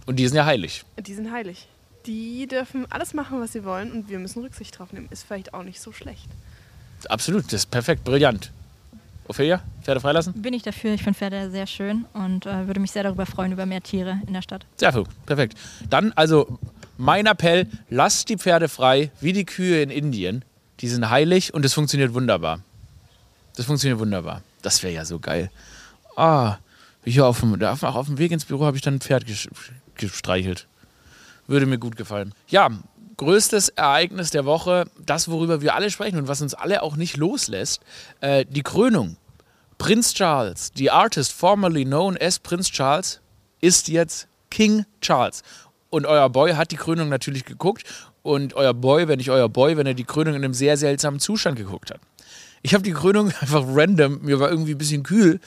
Und 0.06 0.16
die 0.16 0.26
sind 0.26 0.36
ja 0.36 0.46
heilig. 0.46 0.84
Die 0.98 1.14
sind 1.14 1.30
heilig. 1.30 1.68
Die 2.06 2.48
dürfen 2.48 2.90
alles 2.90 3.14
machen, 3.14 3.40
was 3.40 3.52
sie 3.52 3.64
wollen 3.64 3.92
und 3.92 4.08
wir 4.08 4.18
müssen 4.18 4.42
Rücksicht 4.42 4.76
drauf 4.76 4.92
nehmen. 4.92 5.06
Ist 5.10 5.24
vielleicht 5.24 5.54
auch 5.54 5.62
nicht 5.62 5.80
so 5.80 5.92
schlecht. 5.92 6.28
Absolut, 7.08 7.46
das 7.46 7.60
ist 7.60 7.70
perfekt, 7.70 8.02
brillant. 8.02 8.50
Ophelia, 9.28 9.62
Pferde 9.82 10.00
freilassen? 10.00 10.32
Bin 10.40 10.54
ich 10.54 10.62
dafür. 10.62 10.94
Ich 10.94 11.02
finde 11.02 11.18
Pferde 11.18 11.50
sehr 11.50 11.66
schön 11.66 12.06
und 12.14 12.46
äh, 12.46 12.66
würde 12.66 12.80
mich 12.80 12.90
sehr 12.90 13.02
darüber 13.02 13.26
freuen, 13.26 13.52
über 13.52 13.66
mehr 13.66 13.82
Tiere 13.82 14.20
in 14.26 14.32
der 14.32 14.42
Stadt. 14.42 14.66
Sehr 14.76 14.92
gut, 14.92 15.08
perfekt. 15.26 15.56
Dann 15.88 16.12
also 16.14 16.58
mein 16.96 17.26
Appell, 17.26 17.66
lasst 17.90 18.28
die 18.28 18.36
Pferde 18.36 18.68
frei, 18.68 19.10
wie 19.20 19.32
die 19.32 19.44
Kühe 19.44 19.82
in 19.82 19.90
Indien. 19.90 20.44
Die 20.80 20.88
sind 20.88 21.08
heilig 21.10 21.54
und 21.54 21.64
es 21.64 21.74
funktioniert 21.74 22.14
wunderbar. 22.14 22.60
Das 23.56 23.66
funktioniert 23.66 24.00
wunderbar. 24.00 24.42
Das 24.62 24.82
wäre 24.82 24.94
ja 24.94 25.04
so 25.04 25.18
geil. 25.18 25.50
Ah, 26.16 26.56
hier 27.04 27.26
auf 27.26 27.40
dem, 27.40 27.62
auf 27.62 28.06
dem 28.06 28.18
Weg 28.18 28.32
ins 28.32 28.44
Büro 28.44 28.64
habe 28.64 28.76
ich 28.76 28.82
dann 28.82 28.94
ein 28.94 29.00
Pferd 29.00 29.24
gestreichelt. 29.96 30.66
Würde 31.46 31.66
mir 31.66 31.78
gut 31.78 31.96
gefallen. 31.96 32.34
Ja, 32.48 32.70
größtes 33.18 33.68
Ereignis 33.70 34.30
der 34.30 34.46
Woche, 34.46 34.86
das, 35.04 35.28
worüber 35.28 35.60
wir 35.60 35.74
alle 35.74 35.90
sprechen 35.90 36.18
und 36.18 36.28
was 36.28 36.40
uns 36.40 36.54
alle 36.54 36.82
auch 36.82 36.96
nicht 36.96 37.16
loslässt, 37.16 37.80
äh, 38.20 38.46
die 38.48 38.62
Krönung. 38.62 39.16
Prinz 39.76 40.14
Charles, 40.14 40.72
the 40.76 40.90
artist 40.90 41.32
formerly 41.32 41.84
known 41.84 42.16
as 42.20 42.38
Prinz 42.38 42.70
Charles, 42.70 43.20
ist 43.60 43.88
jetzt 43.88 44.26
King 44.50 44.86
Charles. 45.00 45.42
Und 45.90 46.06
euer 46.06 46.28
Boy 46.30 46.54
hat 46.54 46.70
die 46.70 46.76
Krönung 46.76 47.08
natürlich 47.08 47.44
geguckt. 47.44 47.84
Und 48.22 48.54
euer 48.54 48.74
Boy, 48.74 49.08
wenn 49.08 49.18
nicht 49.18 49.30
euer 49.30 49.48
Boy, 49.48 49.76
wenn 49.76 49.86
er 49.86 49.94
die 49.94 50.04
Krönung 50.04 50.34
in 50.34 50.44
einem 50.44 50.54
sehr 50.54 50.76
seltsamen 50.76 51.20
Zustand 51.20 51.56
geguckt 51.56 51.90
hat. 51.90 52.00
Ich 52.62 52.74
habe 52.74 52.82
die 52.82 52.92
Krönung 52.92 53.32
einfach 53.40 53.64
random, 53.66 54.20
mir 54.22 54.40
war 54.40 54.50
irgendwie 54.50 54.72
ein 54.72 54.78
bisschen 54.78 55.02
kühl 55.02 55.40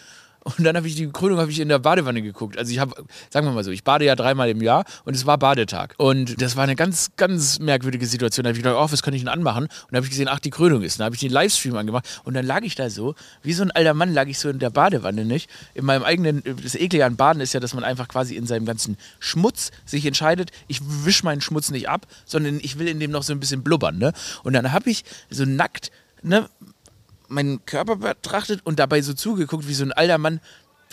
und 0.43 0.63
dann 0.63 0.75
habe 0.75 0.87
ich 0.87 0.95
die 0.95 1.07
Krönung 1.09 1.39
habe 1.39 1.51
ich 1.51 1.59
in 1.59 1.69
der 1.69 1.77
Badewanne 1.77 2.21
geguckt. 2.21 2.57
Also 2.57 2.71
ich 2.71 2.79
habe, 2.79 2.95
sagen 3.29 3.45
wir 3.45 3.51
mal 3.51 3.63
so, 3.63 3.69
ich 3.71 3.83
bade 3.83 4.05
ja 4.05 4.15
dreimal 4.15 4.49
im 4.49 4.61
Jahr 4.61 4.85
und 5.05 5.15
es 5.15 5.25
war 5.25 5.37
Badetag. 5.37 5.93
Und 5.97 6.41
das 6.41 6.55
war 6.55 6.63
eine 6.63 6.75
ganz, 6.75 7.11
ganz 7.15 7.59
merkwürdige 7.59 8.07
Situation. 8.07 8.43
Da 8.43 8.49
habe 8.49 8.57
ich 8.57 8.63
gedacht, 8.63 8.77
oh, 8.79 8.91
was 8.91 9.03
kann 9.03 9.13
ich 9.13 9.21
denn 9.21 9.29
anmachen? 9.29 9.65
Und 9.65 9.71
dann 9.91 9.97
habe 9.97 10.05
ich 10.05 10.09
gesehen, 10.09 10.27
ach, 10.27 10.39
die 10.39 10.49
Krönung 10.49 10.81
ist. 10.81 10.99
Dann 10.99 11.05
habe 11.05 11.15
ich 11.15 11.21
den 11.21 11.31
Livestream 11.31 11.75
angemacht 11.75 12.21
und 12.23 12.33
dann 12.33 12.45
lag 12.45 12.63
ich 12.63 12.73
da 12.73 12.89
so, 12.89 13.13
wie 13.43 13.53
so 13.53 13.61
ein 13.63 13.71
alter 13.71 13.93
Mann 13.93 14.13
lag 14.13 14.27
ich 14.27 14.39
so 14.39 14.49
in 14.49 14.57
der 14.57 14.71
Badewanne, 14.71 15.25
nicht? 15.25 15.49
In 15.75 15.85
meinem 15.85 16.03
eigenen, 16.03 16.41
das 16.63 16.73
Eklige 16.73 17.05
an 17.05 17.17
Baden 17.17 17.41
ist 17.41 17.53
ja, 17.53 17.59
dass 17.59 17.75
man 17.75 17.83
einfach 17.83 18.07
quasi 18.07 18.35
in 18.35 18.47
seinem 18.47 18.65
ganzen 18.65 18.97
Schmutz 19.19 19.71
sich 19.85 20.05
entscheidet, 20.05 20.51
ich 20.67 20.81
wische 21.05 21.23
meinen 21.23 21.41
Schmutz 21.41 21.69
nicht 21.69 21.87
ab, 21.87 22.07
sondern 22.25 22.59
ich 22.61 22.79
will 22.79 22.87
in 22.87 22.99
dem 22.99 23.11
noch 23.11 23.23
so 23.23 23.33
ein 23.33 23.39
bisschen 23.39 23.61
blubbern, 23.61 23.99
ne? 23.99 24.13
Und 24.43 24.53
dann 24.53 24.71
habe 24.71 24.89
ich 24.89 25.03
so 25.29 25.45
nackt, 25.45 25.91
ne, 26.23 26.49
meinen 27.31 27.65
Körper 27.65 27.95
betrachtet 27.97 28.61
und 28.63 28.79
dabei 28.79 29.01
so 29.01 29.13
zugeguckt, 29.13 29.67
wie 29.67 29.73
so 29.73 29.83
ein 29.83 29.91
alter 29.91 30.17
Mann 30.17 30.39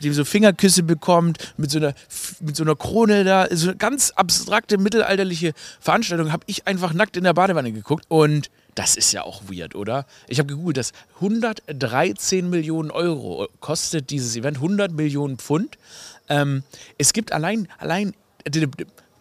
dem 0.02 0.12
so 0.12 0.24
Fingerküsse 0.24 0.82
bekommt, 0.82 1.54
mit 1.56 1.70
so 1.70 1.78
einer, 1.78 1.94
mit 2.40 2.56
so 2.56 2.62
einer 2.62 2.76
Krone 2.76 3.24
da, 3.24 3.48
so 3.50 3.68
eine 3.68 3.76
ganz 3.76 4.10
abstrakte 4.10 4.78
mittelalterliche 4.78 5.52
Veranstaltung, 5.80 6.32
habe 6.32 6.44
ich 6.46 6.66
einfach 6.66 6.92
nackt 6.92 7.16
in 7.16 7.24
der 7.24 7.34
Badewanne 7.34 7.72
geguckt 7.72 8.04
und 8.08 8.50
das 8.74 8.96
ist 8.96 9.12
ja 9.12 9.22
auch 9.22 9.42
weird, 9.50 9.74
oder? 9.74 10.06
Ich 10.28 10.38
habe 10.38 10.46
gegoogelt, 10.46 10.76
dass 10.76 10.92
113 11.16 12.48
Millionen 12.48 12.92
Euro 12.92 13.48
kostet 13.58 14.10
dieses 14.10 14.36
Event, 14.36 14.58
100 14.58 14.92
Millionen 14.92 15.38
Pfund. 15.38 15.76
Ähm, 16.28 16.62
es 16.96 17.12
gibt 17.12 17.32
allein, 17.32 17.66
allein, 17.78 18.14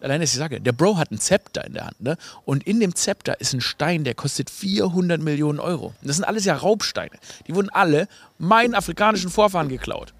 allein, 0.00 0.20
dass 0.20 0.32
ich 0.32 0.38
sage, 0.38 0.60
der 0.60 0.72
Bro 0.72 0.96
hat 0.96 1.10
ein 1.10 1.18
Zepter 1.18 1.64
in 1.64 1.74
der 1.74 1.86
Hand, 1.86 2.00
ne? 2.00 2.16
Und 2.44 2.66
in 2.66 2.80
dem 2.80 2.94
Zepter 2.94 3.40
ist 3.40 3.52
ein 3.52 3.60
Stein, 3.60 4.04
der 4.04 4.14
kostet 4.14 4.50
400 4.50 5.20
Millionen 5.20 5.60
Euro. 5.60 5.86
Und 5.86 6.08
das 6.08 6.16
sind 6.16 6.24
alles 6.24 6.44
ja 6.44 6.56
Raubsteine. 6.56 7.16
Die 7.46 7.54
wurden 7.54 7.70
alle 7.70 8.08
meinen 8.38 8.74
afrikanischen 8.74 9.30
Vorfahren 9.30 9.68
geklaut. 9.68 10.14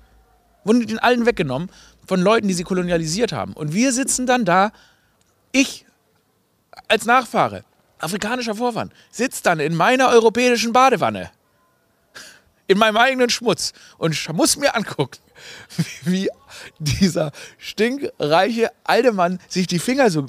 Wurden 0.64 0.86
den 0.86 0.98
allen 0.98 1.26
weggenommen 1.26 1.70
von 2.06 2.20
Leuten, 2.20 2.48
die 2.48 2.54
sie 2.54 2.64
kolonialisiert 2.64 3.32
haben. 3.32 3.52
Und 3.52 3.72
wir 3.72 3.92
sitzen 3.92 4.26
dann 4.26 4.44
da, 4.44 4.72
ich 5.52 5.84
als 6.88 7.04
Nachfahre, 7.04 7.64
afrikanischer 7.98 8.54
Vorfahren, 8.54 8.92
sitze 9.10 9.42
dann 9.42 9.60
in 9.60 9.74
meiner 9.74 10.08
europäischen 10.08 10.72
Badewanne, 10.72 11.30
in 12.68 12.78
meinem 12.78 12.96
eigenen 12.96 13.30
Schmutz 13.30 13.72
und 13.96 14.16
muss 14.34 14.56
mir 14.56 14.76
angucken, 14.76 15.18
wie 16.04 16.28
dieser 16.78 17.32
stinkreiche 17.58 18.70
alte 18.84 19.12
Mann 19.12 19.40
sich 19.48 19.66
die 19.66 19.80
Finger 19.80 20.10
so 20.10 20.26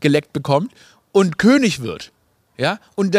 geleckt 0.00 0.34
bekommt 0.34 0.72
und 1.12 1.38
König 1.38 1.80
wird. 1.80 2.12
Ja, 2.58 2.78
und 2.94 3.14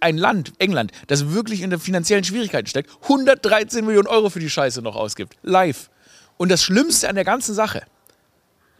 ein 0.00 0.18
Land, 0.18 0.52
England, 0.58 0.90
das 1.06 1.30
wirklich 1.30 1.62
in 1.62 1.70
der 1.70 1.78
finanziellen 1.78 2.24
Schwierigkeiten 2.24 2.66
steckt, 2.66 2.90
113 3.02 3.84
Millionen 3.84 4.08
Euro 4.08 4.30
für 4.30 4.40
die 4.40 4.50
Scheiße 4.50 4.82
noch 4.82 4.96
ausgibt. 4.96 5.36
Live. 5.42 5.90
Und 6.38 6.50
das 6.50 6.64
Schlimmste 6.64 7.08
an 7.08 7.14
der 7.14 7.24
ganzen 7.24 7.54
Sache, 7.54 7.82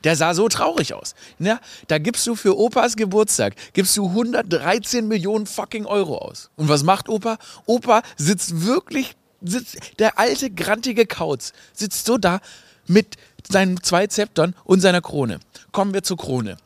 der 0.04 0.16
sah 0.16 0.34
so 0.34 0.48
traurig 0.48 0.94
aus. 0.94 1.14
Ja, 1.38 1.60
da 1.88 1.98
gibst 1.98 2.26
du 2.26 2.34
für 2.34 2.58
Opas 2.58 2.96
Geburtstag, 2.96 3.54
gibst 3.72 3.96
du 3.96 4.06
113 4.08 5.06
Millionen 5.06 5.46
fucking 5.46 5.86
Euro 5.86 6.18
aus. 6.18 6.50
Und 6.56 6.68
was 6.68 6.82
macht 6.82 7.08
Opa? 7.08 7.38
Opa 7.66 8.02
sitzt 8.16 8.64
wirklich, 8.64 9.16
sitzt, 9.42 9.98
der 9.98 10.18
alte, 10.18 10.50
grantige 10.50 11.06
Kauz 11.06 11.52
sitzt 11.72 12.06
so 12.06 12.18
da 12.18 12.40
mit 12.86 13.16
seinen 13.48 13.82
zwei 13.82 14.06
Zeptern 14.06 14.54
und 14.64 14.80
seiner 14.80 15.00
Krone. 15.00 15.40
Kommen 15.72 15.94
wir 15.94 16.02
zur 16.02 16.16
Krone. 16.16 16.56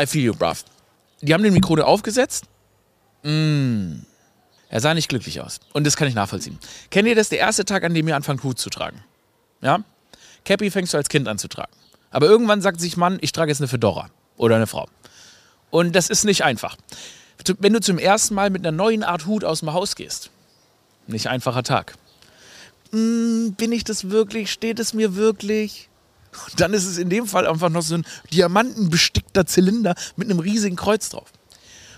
I 0.00 0.06
feel 0.06 0.24
you, 0.24 0.34
bruv. 0.34 0.64
Die 1.20 1.32
haben 1.32 1.44
den 1.44 1.54
Mikrone 1.54 1.84
aufgesetzt. 1.84 2.46
Mm. 3.22 4.00
Er 4.68 4.80
sah 4.80 4.92
nicht 4.92 5.08
glücklich 5.08 5.40
aus. 5.40 5.60
Und 5.72 5.86
das 5.86 5.96
kann 5.96 6.08
ich 6.08 6.14
nachvollziehen. 6.14 6.58
Kennt 6.90 7.06
ihr 7.06 7.14
das? 7.14 7.28
Der 7.28 7.38
erste 7.38 7.64
Tag, 7.64 7.84
an 7.84 7.94
dem 7.94 8.08
ihr 8.08 8.16
anfangt, 8.16 8.42
Hut 8.42 8.58
zu 8.58 8.70
tragen. 8.70 9.04
Ja? 9.60 9.84
Cappy 10.44 10.70
fängst 10.70 10.92
du 10.92 10.98
als 10.98 11.08
Kind 11.08 11.28
an 11.28 11.38
zu 11.38 11.48
tragen. 11.48 11.72
Aber 12.10 12.26
irgendwann 12.26 12.60
sagt 12.60 12.80
sich 12.80 12.96
Mann, 12.96 13.18
ich 13.20 13.32
trage 13.32 13.50
jetzt 13.50 13.60
eine 13.60 13.68
Fedora. 13.68 14.08
Oder 14.36 14.56
eine 14.56 14.66
Frau. 14.66 14.88
Und 15.70 15.94
das 15.94 16.10
ist 16.10 16.24
nicht 16.24 16.44
einfach. 16.44 16.76
Wenn 17.58 17.72
du 17.72 17.80
zum 17.80 17.98
ersten 17.98 18.34
Mal 18.34 18.50
mit 18.50 18.64
einer 18.64 18.76
neuen 18.76 19.02
Art 19.02 19.26
Hut 19.26 19.44
aus 19.44 19.60
dem 19.60 19.72
Haus 19.72 19.96
gehst, 19.96 20.30
nicht 21.06 21.28
einfacher 21.28 21.62
Tag. 21.62 21.94
Mm, 22.92 23.50
bin 23.50 23.72
ich 23.72 23.84
das 23.84 24.10
wirklich? 24.10 24.50
Steht 24.52 24.78
es 24.78 24.94
mir 24.94 25.16
wirklich? 25.16 25.88
Dann 26.56 26.74
ist 26.74 26.86
es 26.86 26.98
in 26.98 27.10
dem 27.10 27.26
Fall 27.26 27.46
einfach 27.46 27.70
noch 27.70 27.82
so 27.82 27.96
ein 27.96 28.06
diamantenbestickter 28.32 29.46
Zylinder 29.46 29.94
mit 30.16 30.30
einem 30.30 30.40
riesigen 30.40 30.76
Kreuz 30.76 31.08
drauf. 31.08 31.32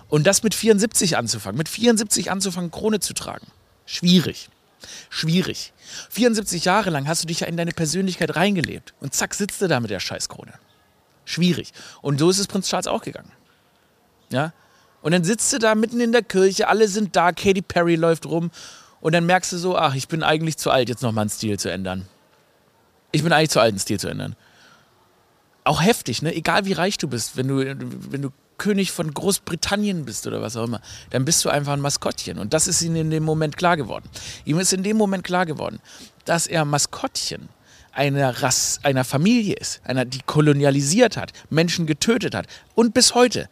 Und 0.08 0.26
das 0.26 0.42
mit 0.42 0.54
74 0.54 1.16
anzufangen, 1.16 1.58
mit 1.58 1.68
74 1.68 2.30
anzufangen, 2.30 2.70
Krone 2.70 3.00
zu 3.00 3.12
tragen. 3.12 3.46
Schwierig. 3.86 4.48
Schwierig. 5.08 5.72
74 6.10 6.64
Jahre 6.64 6.90
lang 6.90 7.08
hast 7.08 7.22
du 7.22 7.26
dich 7.26 7.40
ja 7.40 7.46
in 7.46 7.56
deine 7.56 7.72
Persönlichkeit 7.72 8.36
reingelebt. 8.36 8.94
Und 9.00 9.14
zack, 9.14 9.34
sitzt 9.34 9.60
du 9.62 9.68
da 9.68 9.80
mit 9.80 9.90
der 9.90 10.00
Scheißkrone. 10.00 10.52
Schwierig. 11.24 11.72
Und 12.02 12.18
so 12.18 12.30
ist 12.30 12.38
es 12.38 12.46
Prinz 12.46 12.68
Charles 12.68 12.86
auch 12.86 13.02
gegangen. 13.02 13.32
Ja? 14.30 14.52
Und 15.02 15.12
dann 15.12 15.24
sitzt 15.24 15.52
du 15.52 15.58
da 15.58 15.74
mitten 15.74 16.00
in 16.00 16.12
der 16.12 16.22
Kirche, 16.22 16.68
alle 16.68 16.88
sind 16.88 17.14
da, 17.16 17.32
Katy 17.32 17.62
Perry 17.62 17.96
läuft 17.96 18.26
rum. 18.26 18.50
Und 19.00 19.14
dann 19.14 19.26
merkst 19.26 19.52
du 19.52 19.58
so, 19.58 19.76
ach, 19.76 19.94
ich 19.94 20.08
bin 20.08 20.22
eigentlich 20.22 20.56
zu 20.56 20.70
alt, 20.70 20.88
jetzt 20.88 21.02
nochmal 21.02 21.22
einen 21.22 21.30
Stil 21.30 21.58
zu 21.58 21.70
ändern. 21.70 22.08
Ich 23.12 23.22
bin 23.22 23.32
eigentlich 23.32 23.50
zu 23.50 23.60
alt, 23.60 23.70
einen 23.70 23.78
Stil 23.78 24.00
zu 24.00 24.08
ändern. 24.08 24.36
Auch 25.64 25.82
heftig, 25.82 26.22
ne? 26.22 26.34
Egal 26.34 26.64
wie 26.64 26.72
reich 26.72 26.98
du 26.98 27.08
bist, 27.08 27.36
wenn 27.36 27.48
du, 27.48 27.56
wenn 28.10 28.22
du 28.22 28.30
König 28.58 28.92
von 28.92 29.12
Großbritannien 29.12 30.04
bist 30.04 30.26
oder 30.26 30.40
was 30.42 30.56
auch 30.56 30.64
immer, 30.64 30.80
dann 31.10 31.24
bist 31.24 31.44
du 31.44 31.48
einfach 31.48 31.72
ein 31.72 31.80
Maskottchen. 31.80 32.38
Und 32.38 32.54
das 32.54 32.66
ist 32.66 32.82
ihm 32.82 32.96
in 32.96 33.10
dem 33.10 33.24
Moment 33.24 33.56
klar 33.56 33.76
geworden. 33.76 34.08
Ihm 34.44 34.58
ist 34.58 34.72
in 34.72 34.82
dem 34.82 34.96
Moment 34.96 35.24
klar 35.24 35.46
geworden, 35.46 35.80
dass 36.24 36.46
er 36.46 36.64
Maskottchen 36.64 37.48
einer 37.92 38.42
Rasse, 38.42 38.80
einer 38.82 39.04
Familie 39.04 39.56
ist, 39.56 39.80
einer, 39.84 40.04
die 40.04 40.20
kolonialisiert 40.26 41.16
hat, 41.16 41.32
Menschen 41.50 41.86
getötet 41.86 42.34
hat 42.34 42.46
und 42.74 42.92
bis 42.92 43.14
heute 43.14 43.48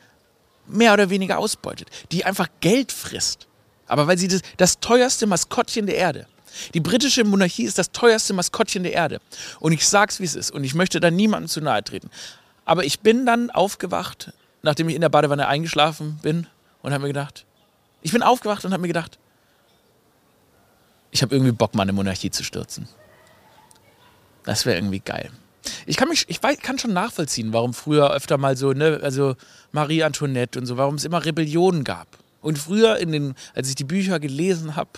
mehr 0.66 0.92
oder 0.92 1.10
weniger 1.10 1.38
ausbeutet, 1.38 1.88
die 2.12 2.24
einfach 2.24 2.48
Geld 2.60 2.92
frisst. 2.92 3.46
Aber 3.86 4.06
weil 4.06 4.18
sie 4.18 4.28
das, 4.28 4.42
das 4.56 4.80
teuerste 4.80 5.26
Maskottchen 5.26 5.86
der 5.86 5.96
Erde 5.96 6.26
die 6.72 6.80
britische 6.80 7.24
Monarchie 7.24 7.64
ist 7.64 7.78
das 7.78 7.90
teuerste 7.92 8.32
Maskottchen 8.32 8.82
der 8.82 8.92
Erde. 8.92 9.20
Und 9.60 9.72
ich 9.72 9.86
sag's, 9.86 10.20
wie 10.20 10.24
es 10.24 10.34
ist. 10.34 10.50
Und 10.50 10.64
ich 10.64 10.74
möchte 10.74 11.00
da 11.00 11.10
niemandem 11.10 11.48
zu 11.48 11.60
nahe 11.60 11.82
treten. 11.82 12.10
Aber 12.64 12.84
ich 12.84 13.00
bin 13.00 13.26
dann 13.26 13.50
aufgewacht, 13.50 14.32
nachdem 14.64 14.88
ich 14.88 14.94
in 14.94 15.00
der 15.00 15.08
Badewanne 15.08 15.46
eingeschlafen 15.46 16.18
bin 16.22 16.46
und 16.82 16.92
habe 16.92 17.02
mir 17.02 17.08
gedacht, 17.08 17.44
ich 18.02 18.12
bin 18.12 18.22
aufgewacht 18.22 18.64
und 18.64 18.72
habe 18.72 18.80
mir 18.80 18.88
gedacht, 18.88 19.18
ich 21.10 21.22
habe 21.22 21.34
irgendwie 21.34 21.52
Bock, 21.52 21.74
meine 21.74 21.92
Monarchie 21.92 22.30
zu 22.30 22.42
stürzen. 22.42 22.88
Das 24.44 24.66
wäre 24.66 24.76
irgendwie 24.76 25.00
geil. 25.00 25.30
Ich 25.86 25.96
kann 25.96 26.08
mich, 26.08 26.24
ich 26.28 26.42
weiß, 26.42 26.58
kann 26.58 26.78
schon 26.78 26.92
nachvollziehen, 26.92 27.52
warum 27.52 27.72
früher 27.72 28.10
öfter 28.10 28.36
mal 28.36 28.56
so, 28.56 28.72
ne, 28.72 29.00
also 29.02 29.36
Marie 29.72 30.02
Antoinette 30.02 30.58
und 30.58 30.66
so, 30.66 30.76
warum 30.76 30.96
es 30.96 31.04
immer 31.04 31.24
Rebellionen 31.24 31.84
gab. 31.84 32.08
Und 32.42 32.58
früher, 32.58 32.98
in 32.98 33.12
den, 33.12 33.34
als 33.54 33.68
ich 33.68 33.74
die 33.74 33.84
Bücher 33.84 34.18
gelesen 34.18 34.76
habe, 34.76 34.90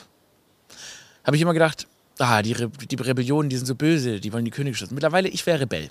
habe 1.22 1.36
ich 1.36 1.42
immer 1.42 1.52
gedacht, 1.52 1.86
ah, 2.18 2.42
die, 2.42 2.52
Re 2.52 2.68
die 2.68 2.96
Rebellionen, 2.96 3.50
die 3.50 3.56
sind 3.56 3.66
so 3.66 3.74
böse, 3.74 4.20
die 4.20 4.32
wollen 4.32 4.44
die 4.44 4.50
Könige 4.50 4.74
stürzen. 4.74 4.94
Mittlerweile, 4.94 5.28
ich 5.28 5.46
wäre 5.46 5.60
Rebell. 5.60 5.90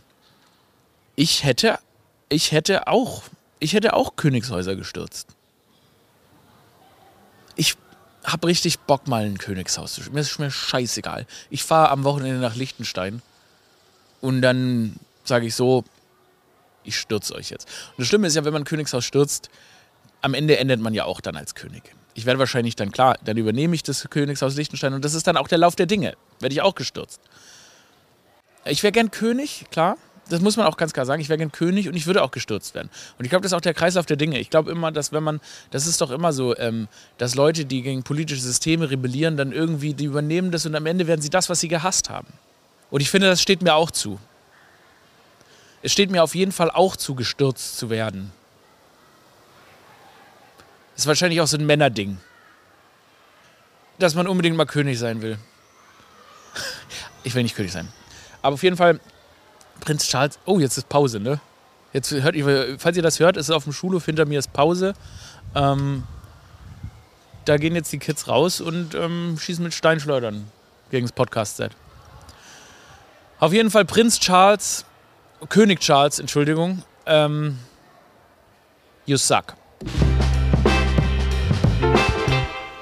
Ich 1.16 1.44
hätte, 1.46 1.80
ich 2.28 2.52
hätte 2.52 2.88
auch, 2.88 3.24
ich 3.60 3.74
hätte 3.74 3.94
auch 3.94 4.16
Königshäuser 4.16 4.76
gestürzt. 4.76 5.36
Ich 7.56 7.76
habe 8.24 8.48
richtig 8.48 8.80
Bock, 8.80 9.08
mal 9.08 9.26
ein 9.26 9.38
Königshaus 9.38 9.94
zu 9.94 10.02
stürzen. 10.02 10.14
Mir 10.14 10.22
ist 10.22 10.40
mir 10.40 10.52
scheißegal. 10.52 11.26
Ich 11.50 11.64
fahre 11.64 11.90
am 11.92 12.04
Wochenende 12.04 12.40
nach 12.40 12.56
Liechtenstein 12.56 13.22
und 14.22 14.42
dann 14.42 14.96
sage 15.24 15.46
ich 15.46 15.56
so, 15.56 15.84
ich 16.84 16.98
stürze 16.98 17.36
euch 17.36 17.50
jetzt. 17.50 17.68
Und 17.92 18.00
das 18.00 18.08
Schlimme 18.08 18.28
ist 18.28 18.36
ja, 18.36 18.46
wenn 18.46 18.54
man 18.54 18.64
ein 18.64 18.66
Königshaus 18.66 19.06
stürzt, 19.06 19.50
am 20.22 20.34
Ende 20.34 20.58
endet 20.58 20.80
man 20.80 20.94
ja 20.94 21.06
auch 21.06 21.22
dann 21.22 21.36
als 21.36 21.56
König. 21.56 21.84
Ich 22.14 22.26
werde 22.26 22.40
wahrscheinlich 22.40 22.76
dann, 22.76 22.92
klar, 22.92 23.18
dann 23.24 23.38
übernehme 23.38 23.76
ich 23.76 23.84
das 23.84 24.10
Königshaus 24.10 24.56
Liechtenstein 24.56 24.94
und 24.94 25.04
das 25.04 25.14
ist 25.14 25.28
dann 25.28 25.38
auch 25.38 25.48
der 25.48 25.58
Lauf 25.58 25.76
der 25.76 25.86
Dinge. 25.86 26.16
Werde 26.40 26.54
ich 26.54 26.62
auch 26.62 26.76
gestürzt. 26.76 27.20
Ich 28.64 28.82
wäre 28.84 28.92
gern 28.92 29.12
König, 29.12 29.66
klar. 29.70 29.98
Das 30.30 30.42
muss 30.42 30.58
man 30.58 30.66
auch 30.66 30.78
ganz 30.78 30.94
klar 30.94 31.06
sagen. 31.06 31.22
Ich 31.22 31.30
wäre 31.30 31.38
gern 31.38 31.52
König 31.52 31.88
und 31.88 31.96
ich 31.96 32.08
würde 32.08 32.24
auch 32.24 32.32
gestürzt 32.32 32.74
werden. 32.74 32.90
Und 33.18 33.26
ich 33.26 33.30
glaube, 33.30 33.44
das 33.44 33.52
ist 33.52 33.56
auch 33.56 33.62
der 33.62 33.76
Kreislauf 33.76 34.08
der 34.08 34.18
Dinge. 34.18 34.40
Ich 34.40 34.50
glaube 34.50 34.72
immer, 34.72 34.92
dass 34.92 35.12
wenn 35.12 35.24
man, 35.24 35.40
das 35.70 35.86
ist 35.86 36.02
doch 36.02 36.10
immer 36.10 36.34
so, 36.34 36.58
ähm, 36.58 36.88
dass 37.18 37.36
Leute, 37.36 37.66
die 37.66 37.84
gegen 37.84 38.04
politische 38.04 38.42
Systeme 38.42 38.90
rebellieren, 38.90 39.38
dann 39.38 39.52
irgendwie, 39.52 39.94
die 39.94 40.06
übernehmen 40.06 40.52
das 40.52 40.66
und 40.66 40.76
am 40.76 40.88
Ende 40.88 41.06
werden 41.06 41.22
sie 41.22 41.30
das, 41.30 41.50
was 41.50 41.60
sie 41.60 41.68
gehasst 41.68 42.10
haben. 42.10 42.28
Und 42.90 43.02
ich 43.02 43.10
finde, 43.10 43.28
das 43.28 43.42
steht 43.42 43.62
mir 43.62 43.76
auch 43.76 43.92
zu. 43.92 44.20
Es 45.84 45.92
steht 45.92 46.10
mir 46.10 46.24
auf 46.24 46.34
jeden 46.34 46.52
Fall 46.52 46.72
auch 46.72 46.96
zu, 46.96 47.14
gestürzt 47.14 47.78
zu 47.78 47.92
werden. 47.92 48.32
Das 50.96 51.04
ist 51.04 51.08
wahrscheinlich 51.08 51.42
auch 51.42 51.48
so 51.48 51.58
ein 51.58 51.66
Männerding. 51.66 52.18
Dass 54.00 54.16
man 54.16 54.28
unbedingt 54.28 54.58
mal 54.58 54.66
König 54.66 54.98
sein 54.98 55.22
will. 55.22 55.38
Ich 57.24 57.36
will 57.36 57.44
nicht 57.44 57.56
König 57.56 57.72
sein. 57.72 57.88
Aber 58.42 58.54
auf 58.54 58.64
jeden 58.64 58.78
Fall, 58.78 59.00
Prinz 59.80 60.08
Charles. 60.08 60.40
Oh, 60.46 60.60
jetzt 60.60 60.78
ist 60.78 60.90
Pause, 60.90 61.20
ne? 61.20 61.40
Jetzt 61.94 62.12
hört 62.12 62.36
ihr, 62.36 62.78
falls 62.78 62.98
ihr 62.98 63.04
das 63.04 63.20
hört, 63.20 63.38
ist 63.38 63.50
es 63.50 63.56
auf 63.56 63.64
dem 63.64 63.74
Schulhof 63.74 64.06
hinter 64.06 64.26
mir 64.26 64.40
ist 64.40 64.52
Pause. 64.52 64.94
Ähm, 65.56 66.04
da 67.46 67.58
gehen 67.58 67.76
jetzt 67.76 67.94
die 67.94 68.00
Kids 68.00 68.28
raus 68.28 68.60
und 68.60 68.96
ähm, 68.96 69.38
schießen 69.40 69.64
mit 69.64 69.74
Steinschleudern 69.74 70.48
gegen 70.92 71.06
das 71.06 71.14
Podcast-Set. 71.14 71.72
Auf 73.40 73.54
jeden 73.54 73.70
Fall 73.70 73.86
Prinz 73.86 74.20
Charles, 74.20 74.86
König 75.50 75.80
Charles, 75.80 76.20
Entschuldigung. 76.20 76.84
Ähm, 77.06 77.60
you 79.06 79.18
suck. 79.18 79.56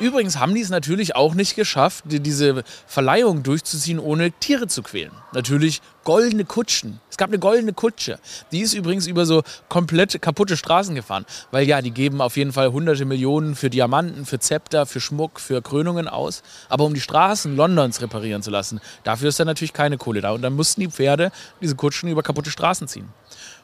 Übrigens 0.04 0.38
haben 0.38 0.54
die 0.54 0.60
es 0.60 0.70
natürlich 0.70 1.16
auch 1.16 1.34
nicht 1.34 1.56
geschafft, 1.56 2.04
diese 2.10 2.66
Verleihung 2.88 3.42
durchzuziehen, 3.42 4.00
ohne 4.00 4.34
Tiere 4.34 4.68
zu 4.68 4.84
quälen. 4.84 5.14
Natürlich 5.32 5.82
goldene 6.04 6.44
Kutschen. 6.44 7.00
Es 7.10 7.16
gab 7.16 7.30
eine 7.30 7.40
goldene 7.40 7.72
Kutsche. 7.72 8.20
Die 8.52 8.60
ist 8.60 8.74
übrigens 8.74 9.08
über 9.08 9.26
so 9.26 9.44
komplett 9.70 10.22
kaputte 10.22 10.58
Straßen 10.58 10.94
gefahren. 10.94 11.26
Weil 11.52 11.66
ja, 11.66 11.82
die 11.82 11.92
geben 11.92 12.20
auf 12.20 12.36
jeden 12.36 12.52
Fall 12.52 12.74
hunderte 12.74 13.06
Millionen 13.06 13.56
für 13.56 13.70
Diamanten, 13.70 14.26
für 14.26 14.40
Zepter, 14.40 14.86
für 14.86 15.00
Schmuck, 15.00 15.40
für 15.40 15.62
Krönungen 15.62 16.10
aus. 16.10 16.44
Aber 16.68 16.84
um 16.84 16.94
die 16.94 17.00
Straßen 17.00 17.56
Londons 17.56 18.02
reparieren 18.02 18.44
zu 18.44 18.52
lassen, 18.52 18.82
dafür 19.06 19.30
ist 19.30 19.40
dann 19.40 19.48
natürlich 19.48 19.72
keine 19.72 19.98
Kohle 19.98 20.20
da. 20.20 20.32
Und 20.32 20.42
dann 20.42 20.54
mussten 20.54 20.82
die 20.82 20.90
Pferde 20.90 21.32
diese 21.62 21.78
Kutschen 21.78 22.10
über 22.10 22.24
kaputte 22.24 22.52
Straßen 22.52 22.90
ziehen. 22.90 23.08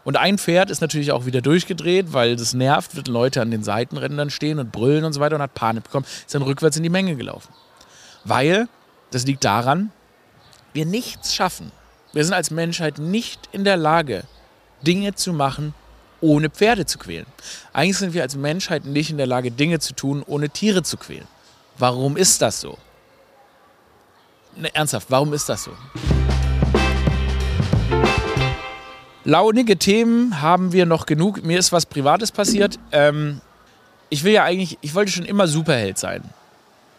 Und 0.09 0.17
ein 0.17 0.39
Pferd 0.39 0.71
ist 0.71 0.81
natürlich 0.81 1.11
auch 1.11 1.27
wieder 1.27 1.39
durchgedreht, 1.39 2.13
weil 2.13 2.35
das 2.35 2.55
nervt, 2.55 2.95
wird 2.95 3.07
Leute 3.07 3.43
an 3.43 3.51
den 3.51 3.61
Seitenrändern 3.61 4.31
stehen 4.31 4.57
und 4.57 4.71
brüllen 4.71 5.05
und 5.05 5.13
so 5.13 5.19
weiter 5.19 5.35
und 5.35 5.43
hat 5.43 5.53
Panik 5.53 5.83
bekommen, 5.83 6.07
ist 6.25 6.33
dann 6.33 6.41
rückwärts 6.41 6.77
in 6.77 6.81
die 6.81 6.89
Menge 6.89 7.15
gelaufen. 7.15 7.53
Weil, 8.23 8.67
das 9.11 9.27
liegt 9.27 9.45
daran, 9.45 9.91
wir 10.73 10.87
nichts 10.87 11.35
schaffen. 11.35 11.71
Wir 12.11 12.25
sind 12.25 12.33
als 12.33 12.49
Menschheit 12.49 12.97
nicht 12.97 13.49
in 13.51 13.63
der 13.63 13.77
Lage, 13.77 14.23
Dinge 14.81 15.13
zu 15.13 15.31
machen, 15.31 15.75
ohne 16.21 16.49
Pferde 16.49 16.87
zu 16.87 16.97
quälen. 16.97 17.27
Eigentlich 17.71 17.99
sind 17.99 18.15
wir 18.15 18.23
als 18.23 18.35
Menschheit 18.35 18.85
nicht 18.85 19.11
in 19.11 19.17
der 19.17 19.27
Lage, 19.27 19.51
Dinge 19.51 19.77
zu 19.77 19.93
tun, 19.93 20.23
ohne 20.25 20.49
Tiere 20.49 20.81
zu 20.81 20.97
quälen. 20.97 21.27
Warum 21.77 22.17
ist 22.17 22.41
das 22.41 22.61
so? 22.61 22.79
Ne, 24.55 24.73
ernsthaft, 24.73 25.05
warum 25.11 25.33
ist 25.33 25.47
das 25.47 25.65
so? 25.65 25.71
Launige 29.29 29.77
Themen 29.77 30.41
haben 30.41 30.71
wir 30.71 30.87
noch 30.87 31.05
genug. 31.05 31.43
Mir 31.43 31.59
ist 31.59 31.71
was 31.71 31.85
Privates 31.85 32.31
passiert. 32.31 32.79
Ähm, 32.91 33.41
ich 34.09 34.23
will 34.23 34.33
ja 34.33 34.43
eigentlich, 34.43 34.79
ich 34.81 34.95
wollte 34.95 35.11
schon 35.11 35.25
immer 35.25 35.47
Superheld 35.47 35.99
sein. 35.99 36.23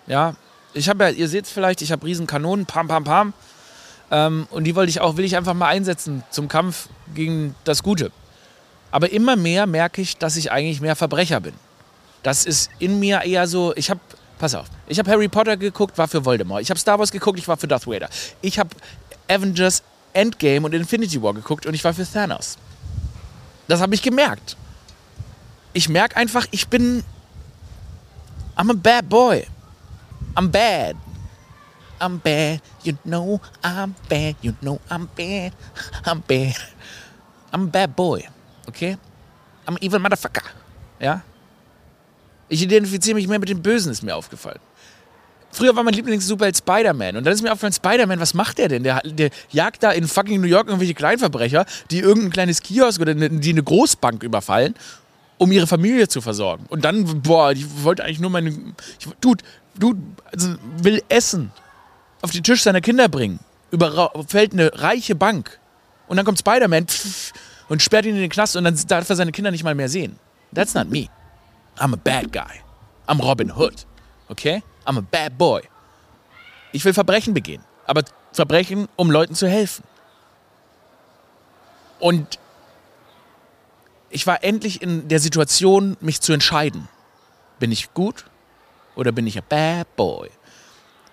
Ja, 0.06 0.36
ich 0.72 0.88
habe 0.88 1.02
ja, 1.02 1.10
ihr 1.10 1.28
seht 1.28 1.46
es 1.46 1.50
vielleicht, 1.50 1.82
ich 1.82 1.90
habe 1.90 2.06
riesen 2.06 2.28
Kanonen, 2.28 2.66
pam, 2.66 2.86
pam, 2.86 3.02
pam. 3.02 3.32
Ähm, 4.12 4.46
und 4.52 4.62
die 4.62 4.76
wollte 4.76 4.90
ich 4.90 5.00
auch, 5.00 5.16
will 5.16 5.24
ich 5.24 5.36
einfach 5.36 5.54
mal 5.54 5.66
einsetzen 5.66 6.22
zum 6.30 6.46
Kampf 6.46 6.88
gegen 7.16 7.56
das 7.64 7.82
Gute. 7.82 8.12
Aber 8.92 9.10
immer 9.10 9.34
mehr 9.34 9.66
merke 9.66 10.00
ich, 10.00 10.16
dass 10.16 10.36
ich 10.36 10.52
eigentlich 10.52 10.80
mehr 10.80 10.94
Verbrecher 10.94 11.40
bin. 11.40 11.54
Das 12.22 12.44
ist 12.44 12.70
in 12.78 13.00
mir 13.00 13.22
eher 13.22 13.48
so, 13.48 13.74
ich 13.74 13.90
habe, 13.90 13.98
pass 14.38 14.54
auf, 14.54 14.66
ich 14.86 15.00
habe 15.00 15.10
Harry 15.10 15.26
Potter 15.26 15.56
geguckt, 15.56 15.98
war 15.98 16.06
für 16.06 16.24
Voldemort. 16.24 16.62
Ich 16.62 16.70
habe 16.70 16.78
Star 16.78 16.96
Wars 16.96 17.10
geguckt, 17.10 17.40
ich 17.40 17.48
war 17.48 17.56
für 17.56 17.66
Darth 17.66 17.88
Vader. 17.88 18.08
Ich 18.40 18.60
habe 18.60 18.70
Avengers 19.26 19.82
Endgame 20.12 20.66
und 20.66 20.74
Infinity 20.74 21.22
War 21.22 21.34
geguckt 21.34 21.66
und 21.66 21.74
ich 21.74 21.84
war 21.84 21.94
für 21.94 22.10
Thanos. 22.10 22.58
Das 23.68 23.80
habe 23.80 23.94
ich 23.94 24.02
gemerkt. 24.02 24.56
Ich 25.72 25.88
merke 25.88 26.16
einfach, 26.16 26.46
ich 26.50 26.68
bin. 26.68 27.04
I'm 28.56 28.70
a 28.70 28.74
bad 28.74 29.08
boy. 29.08 29.46
I'm 30.34 30.48
bad. 30.48 30.96
I'm 32.00 32.18
bad. 32.18 32.60
You 32.82 32.94
know 33.04 33.40
I'm 33.62 33.94
bad. 34.08 34.36
You 34.42 34.52
know 34.60 34.80
I'm 34.90 35.06
bad. 35.16 35.52
I'm 36.04 36.20
bad. 36.26 36.56
I'm 37.52 37.64
a 37.64 37.70
bad 37.70 37.94
boy. 37.94 38.26
Okay? 38.68 38.96
I'm 39.66 39.76
evil 39.80 40.00
motherfucker. 40.00 40.42
Ja? 40.98 41.22
Ich 42.48 42.62
identifiziere 42.62 43.14
mich 43.14 43.28
mehr 43.28 43.38
mit 43.38 43.48
dem 43.48 43.62
Bösen, 43.62 43.92
ist 43.92 44.02
mir 44.02 44.16
aufgefallen. 44.16 44.58
Früher 45.52 45.74
war 45.74 45.82
mein 45.82 45.94
Lieblings-Superheld 45.94 46.56
Spider-Man. 46.56 47.16
Und 47.16 47.24
dann 47.24 47.34
ist 47.34 47.42
mir 47.42 47.50
aufgefallen, 47.50 47.72
Spider-Man, 47.72 48.20
was 48.20 48.34
macht 48.34 48.58
der 48.58 48.68
denn? 48.68 48.84
Der, 48.84 49.00
der 49.04 49.30
jagt 49.50 49.82
da 49.82 49.90
in 49.90 50.06
fucking 50.06 50.40
New 50.40 50.46
York 50.46 50.68
irgendwelche 50.68 50.94
Kleinverbrecher, 50.94 51.66
die 51.90 51.98
irgendein 51.98 52.30
kleines 52.30 52.62
Kiosk 52.62 53.00
oder 53.00 53.12
eine, 53.12 53.28
die 53.30 53.50
eine 53.50 53.62
Großbank 53.62 54.22
überfallen, 54.22 54.74
um 55.38 55.50
ihre 55.50 55.66
Familie 55.66 56.06
zu 56.08 56.20
versorgen. 56.20 56.66
Und 56.68 56.84
dann, 56.84 57.22
boah, 57.22 57.50
ich 57.52 57.66
wollte 57.82 58.04
eigentlich 58.04 58.20
nur 58.20 58.30
meine. 58.30 58.50
Ich, 58.50 59.08
Dude, 59.20 59.42
Dude 59.78 60.00
also 60.32 60.54
will 60.78 61.02
Essen 61.08 61.50
auf 62.22 62.30
den 62.30 62.44
Tisch 62.44 62.62
seiner 62.62 62.80
Kinder 62.80 63.08
bringen. 63.08 63.40
Überfällt 63.70 64.52
eine 64.52 64.70
reiche 64.74 65.14
Bank. 65.14 65.58
Und 66.06 66.16
dann 66.16 66.26
kommt 66.26 66.38
Spider-Man 66.38 66.86
und 67.68 67.82
sperrt 67.82 68.04
ihn 68.04 68.14
in 68.14 68.20
den 68.20 68.30
Knast 68.30 68.56
und 68.56 68.64
dann 68.64 68.78
darf 68.88 69.08
er 69.08 69.16
seine 69.16 69.32
Kinder 69.32 69.50
nicht 69.50 69.64
mal 69.64 69.74
mehr 69.74 69.88
sehen. 69.88 70.18
That's 70.54 70.74
not 70.74 70.90
me. 70.90 71.08
I'm 71.78 71.92
a 71.94 71.96
bad 71.96 72.32
guy. 72.32 72.60
I'm 73.06 73.20
Robin 73.20 73.56
Hood. 73.56 73.86
Okay? 74.28 74.62
I'm 74.90 74.98
a 74.98 75.02
bad 75.02 75.38
boy. 75.38 75.62
Ich 76.72 76.84
will 76.84 76.92
Verbrechen 76.92 77.32
begehen, 77.32 77.62
aber 77.86 78.02
Verbrechen, 78.32 78.88
um 78.96 79.10
Leuten 79.10 79.36
zu 79.36 79.46
helfen. 79.46 79.84
Und 82.00 82.40
ich 84.08 84.26
war 84.26 84.42
endlich 84.42 84.82
in 84.82 85.06
der 85.06 85.20
Situation, 85.20 85.96
mich 86.00 86.20
zu 86.20 86.32
entscheiden. 86.32 86.88
Bin 87.60 87.70
ich 87.70 87.94
gut 87.94 88.24
oder 88.96 89.12
bin 89.12 89.28
ich 89.28 89.38
a 89.38 89.42
bad 89.48 89.94
boy? 89.94 90.28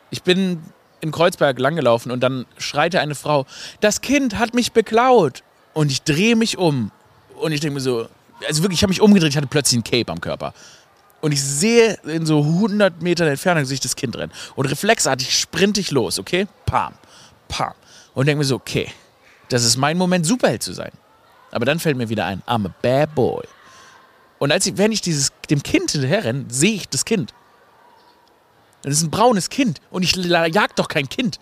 Ich 0.10 0.24
bin 0.24 0.64
in 1.02 1.12
Kreuzberg 1.12 1.60
langgelaufen 1.60 2.12
und 2.12 2.22
dann 2.22 2.48
schreite 2.58 3.00
eine 3.00 3.14
Frau, 3.14 3.46
das 3.80 4.02
Kind 4.02 4.40
hat 4.40 4.56
mich 4.56 4.72
beklaut. 4.72 5.44
Und 5.76 5.92
ich 5.92 6.02
drehe 6.02 6.36
mich 6.36 6.58
um 6.58 6.92
und 7.36 7.52
ich 7.52 7.60
denke 7.60 7.76
mir 7.76 7.82
so, 7.82 8.08
also 8.48 8.64
wirklich, 8.64 8.80
ich 8.80 8.84
habe 8.84 8.90
mich 8.90 9.02
umgedreht, 9.02 9.30
ich 9.30 9.38
hatte 9.38 9.46
plötzlich 9.46 9.80
ein 9.80 9.84
Cape 9.84 10.12
am 10.12 10.20
Körper. 10.20 10.56
Und 11.20 11.32
ich 11.32 11.44
sehe 11.44 11.96
in 12.04 12.26
so 12.26 12.40
100 12.40 13.02
Metern 13.02 13.28
Entfernung 13.28 13.66
sehe 13.66 13.76
ich 13.76 13.80
das 13.80 13.96
Kind 13.96 14.16
drin. 14.16 14.32
Und 14.56 14.68
reflexartig 14.68 15.38
sprinte 15.38 15.80
ich 15.80 15.92
los, 15.92 16.20
okay? 16.20 16.48
Pam, 16.66 16.94
pam. 17.48 17.74
Und 18.14 18.28
denke 18.28 18.40
mir 18.40 18.46
so, 18.46 18.56
okay, 18.56 18.92
das 19.50 19.64
ist 19.64 19.78
mein 19.78 19.98
Moment, 19.98 20.26
Superheld 20.26 20.62
zu 20.62 20.74
sein. 20.74 20.92
Aber 21.52 21.66
dann 21.66 21.80
fällt 21.80 21.98
mir 21.98 22.10
wieder 22.10 22.26
ein, 22.26 22.44
I'm 22.44 22.68
a 22.68 22.74
bad 22.82 23.16
boy. 23.16 23.44
Und 24.40 24.52
als 24.52 24.68
ich, 24.68 24.78
wenn 24.78 24.92
ich 24.92 25.02
dieses, 25.02 25.32
dem 25.50 25.64
Kind 25.64 25.92
hinterher 25.92 26.24
renne, 26.24 26.46
sehe 26.50 26.76
ich 26.76 26.90
das 26.90 27.06
Kind. 27.06 27.34
Das 28.84 28.94
ist 28.94 29.04
ein 29.04 29.10
braunes 29.10 29.50
Kind. 29.50 29.82
Und 29.90 30.04
ich 30.04 30.16
jag 30.16 30.76
doch 30.76 30.88
kein 30.88 31.10
Kind. 31.10 31.40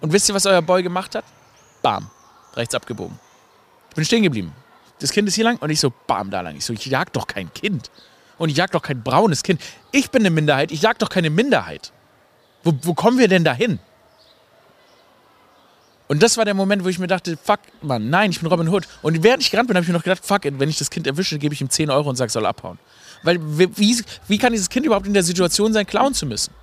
Und 0.00 0.12
wisst 0.12 0.28
ihr, 0.28 0.34
was 0.34 0.46
euer 0.46 0.62
Boy 0.62 0.82
gemacht 0.82 1.16
hat? 1.16 1.24
Bam. 1.82 2.10
Rechts 2.54 2.74
abgebogen. 2.74 3.18
Ich 3.88 3.96
bin 3.96 4.04
stehen 4.04 4.22
geblieben. 4.22 4.52
Das 5.00 5.10
Kind 5.10 5.26
ist 5.26 5.34
hier 5.34 5.44
lang 5.44 5.56
und 5.56 5.70
ich 5.70 5.80
so, 5.80 5.92
bam, 6.06 6.30
da 6.30 6.42
lang. 6.42 6.56
Ich 6.56 6.64
so, 6.64 6.72
ich 6.72 6.86
jag 6.86 7.12
doch 7.12 7.26
kein 7.26 7.52
Kind 7.52 7.90
und 8.40 8.48
ich 8.48 8.56
jag 8.56 8.70
doch 8.70 8.80
kein 8.80 9.02
braunes 9.02 9.42
Kind. 9.42 9.60
Ich 9.92 10.10
bin 10.10 10.22
eine 10.22 10.30
Minderheit, 10.30 10.72
ich 10.72 10.80
jag 10.80 10.98
doch 10.98 11.10
keine 11.10 11.28
Minderheit. 11.28 11.92
Wo, 12.64 12.72
wo 12.82 12.94
kommen 12.94 13.18
wir 13.18 13.28
denn 13.28 13.44
da 13.44 13.52
hin? 13.52 13.78
Und 16.08 16.22
das 16.22 16.38
war 16.38 16.46
der 16.46 16.54
Moment, 16.54 16.82
wo 16.82 16.88
ich 16.88 16.98
mir 16.98 17.06
dachte, 17.06 17.36
fuck, 17.36 17.60
Mann, 17.82 18.08
nein, 18.08 18.30
ich 18.30 18.40
bin 18.40 18.48
Robin 18.48 18.68
Hood. 18.68 18.88
Und 19.02 19.22
während 19.22 19.42
ich 19.42 19.50
gerannt 19.50 19.68
bin, 19.68 19.76
habe 19.76 19.84
ich 19.84 19.88
mir 19.88 19.94
noch 19.94 20.02
gedacht, 20.02 20.24
fuck, 20.24 20.40
wenn 20.44 20.70
ich 20.70 20.78
das 20.78 20.88
Kind 20.88 21.06
erwische, 21.06 21.38
gebe 21.38 21.54
ich 21.54 21.60
ihm 21.60 21.68
10 21.68 21.90
Euro 21.90 22.08
und 22.08 22.16
sage, 22.16 22.32
soll 22.32 22.46
abhauen. 22.46 22.78
Weil 23.22 23.38
wie, 23.42 24.02
wie 24.26 24.38
kann 24.38 24.52
dieses 24.52 24.70
Kind 24.70 24.86
überhaupt 24.86 25.06
in 25.06 25.12
der 25.12 25.22
Situation 25.22 25.74
sein, 25.74 25.86
klauen 25.86 26.14
zu 26.14 26.24
müssen? 26.24 26.54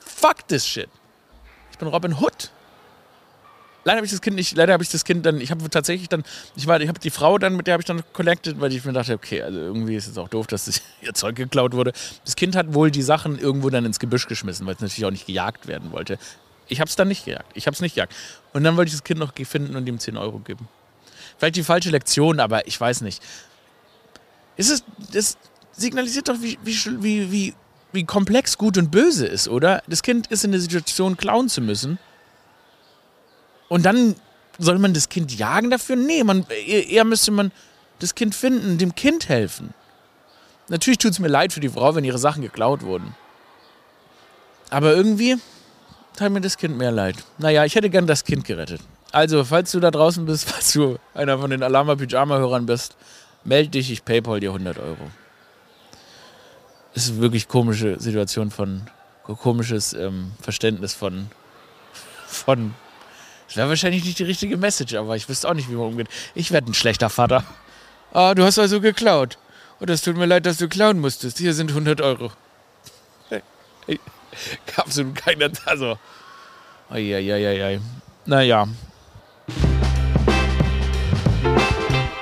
Fuck 0.00 0.48
this 0.48 0.66
shit. 0.66 0.88
Ich 1.72 1.76
bin 1.76 1.88
Robin 1.88 2.18
Hood. 2.18 2.50
Leider 3.88 4.00
habe 4.00 4.04
ich 4.04 4.12
das 4.12 4.20
Kind 4.20 4.36
nicht, 4.36 4.54
leider 4.54 4.74
habe 4.74 4.82
ich 4.82 4.90
das 4.90 5.02
Kind 5.02 5.24
dann, 5.24 5.40
ich 5.40 5.50
habe 5.50 5.66
tatsächlich 5.70 6.10
dann, 6.10 6.22
ich 6.56 6.66
war, 6.66 6.78
ich 6.78 6.88
habe 6.88 7.00
die 7.00 7.08
Frau 7.08 7.38
dann, 7.38 7.56
mit 7.56 7.66
der 7.66 7.72
habe 7.72 7.80
ich 7.80 7.86
dann 7.86 8.02
collected, 8.12 8.60
weil 8.60 8.70
ich 8.70 8.84
mir 8.84 8.92
dachte, 8.92 9.14
okay, 9.14 9.40
also 9.40 9.58
irgendwie 9.58 9.96
ist 9.96 10.06
es 10.06 10.18
auch 10.18 10.28
doof, 10.28 10.46
dass 10.46 10.66
das, 10.66 10.82
ihr 11.00 11.14
Zeug 11.14 11.36
geklaut 11.36 11.72
wurde. 11.72 11.94
Das 12.22 12.36
Kind 12.36 12.54
hat 12.54 12.74
wohl 12.74 12.90
die 12.90 13.00
Sachen 13.00 13.38
irgendwo 13.38 13.70
dann 13.70 13.86
ins 13.86 13.98
Gebüsch 13.98 14.28
geschmissen, 14.28 14.66
weil 14.66 14.74
es 14.74 14.82
natürlich 14.82 15.06
auch 15.06 15.10
nicht 15.10 15.26
gejagt 15.26 15.68
werden 15.68 15.90
wollte. 15.90 16.18
Ich 16.66 16.80
habe 16.80 16.90
es 16.90 16.96
dann 16.96 17.08
nicht 17.08 17.24
gejagt. 17.24 17.50
Ich 17.54 17.66
habe 17.66 17.76
es 17.76 17.80
nicht 17.80 17.94
gejagt. 17.94 18.14
Und 18.52 18.62
dann 18.62 18.76
wollte 18.76 18.88
ich 18.90 18.94
das 18.94 19.04
Kind 19.04 19.20
noch 19.20 19.32
finden 19.34 19.74
und 19.74 19.88
ihm 19.88 19.98
10 19.98 20.18
Euro 20.18 20.38
geben. 20.40 20.68
Vielleicht 21.38 21.56
die 21.56 21.62
falsche 21.62 21.88
Lektion, 21.88 22.40
aber 22.40 22.66
ich 22.66 22.78
weiß 22.78 23.00
nicht. 23.00 23.22
Ist 24.58 24.70
es, 24.70 24.84
das 25.14 25.38
signalisiert 25.72 26.28
doch, 26.28 26.36
wie, 26.42 26.58
wie, 26.62 27.32
wie, 27.32 27.54
wie 27.92 28.04
komplex 28.04 28.58
Gut 28.58 28.76
und 28.76 28.90
Böse 28.90 29.26
ist, 29.26 29.48
oder? 29.48 29.82
Das 29.86 30.02
Kind 30.02 30.26
ist 30.26 30.44
in 30.44 30.52
der 30.52 30.60
Situation, 30.60 31.16
klauen 31.16 31.48
zu 31.48 31.62
müssen. 31.62 31.98
Und 33.68 33.84
dann 33.84 34.14
soll 34.58 34.78
man 34.78 34.94
das 34.94 35.08
Kind 35.08 35.36
jagen 35.38 35.70
dafür? 35.70 35.96
Nee, 35.96 36.24
man, 36.24 36.46
eher 36.66 37.04
müsste 37.04 37.30
man 37.30 37.52
das 38.00 38.14
Kind 38.14 38.34
finden, 38.34 38.78
dem 38.78 38.94
Kind 38.94 39.28
helfen. 39.28 39.74
Natürlich 40.68 40.98
tut 40.98 41.12
es 41.12 41.18
mir 41.18 41.28
leid 41.28 41.52
für 41.52 41.60
die 41.60 41.68
Frau, 41.68 41.94
wenn 41.94 42.04
ihre 42.04 42.18
Sachen 42.18 42.42
geklaut 42.42 42.82
wurden. 42.82 43.14
Aber 44.70 44.94
irgendwie 44.94 45.36
tat 46.16 46.30
mir 46.30 46.40
das 46.40 46.58
Kind 46.58 46.76
mehr 46.76 46.90
leid. 46.90 47.16
Naja, 47.38 47.64
ich 47.64 47.74
hätte 47.74 47.88
gern 47.88 48.06
das 48.06 48.24
Kind 48.24 48.44
gerettet. 48.44 48.80
Also, 49.12 49.44
falls 49.44 49.72
du 49.72 49.80
da 49.80 49.90
draußen 49.90 50.26
bist, 50.26 50.44
falls 50.50 50.72
du 50.72 50.98
einer 51.14 51.38
von 51.38 51.50
den 51.50 51.62
Alama 51.62 51.94
Pyjama-Hörern 51.94 52.66
bist, 52.66 52.96
meld 53.44 53.74
dich, 53.74 53.90
ich 53.90 54.04
paypal 54.04 54.40
dir 54.40 54.50
100 54.50 54.78
Euro. 54.78 55.10
Das 56.94 57.04
ist 57.04 57.20
wirklich 57.20 57.48
komische 57.48 57.98
Situation 58.00 58.50
von, 58.50 58.82
komisches 59.22 59.92
ähm, 59.92 60.32
Verständnis 60.40 60.94
von, 60.94 61.28
von 62.26 62.74
das 63.48 63.56
wäre 63.56 63.68
wahrscheinlich 63.70 64.04
nicht 64.04 64.18
die 64.18 64.24
richtige 64.24 64.58
Message, 64.58 64.94
aber 64.94 65.16
ich 65.16 65.28
wüsste 65.28 65.48
auch 65.48 65.54
nicht, 65.54 65.70
wie 65.70 65.74
man 65.74 65.86
umgeht. 65.86 66.08
Ich 66.34 66.52
werde 66.52 66.70
ein 66.70 66.74
schlechter 66.74 67.08
Vater. 67.08 67.44
Ah, 68.12 68.34
du 68.34 68.44
hast 68.44 68.58
also 68.58 68.80
geklaut. 68.80 69.38
Und 69.80 69.84
oh, 69.84 69.86
das 69.86 70.02
tut 70.02 70.16
mir 70.16 70.26
leid, 70.26 70.44
dass 70.44 70.58
du 70.58 70.68
klauen 70.68 71.00
musstest. 71.00 71.38
Hier 71.38 71.54
sind 71.54 71.70
100 71.70 72.00
Euro. 72.02 72.32
Hey, 73.86 74.00
absolut 74.76 75.14
keiner. 75.14 75.50
Also. 75.64 75.98
Eieieiei. 76.90 77.80
Naja. 78.26 78.68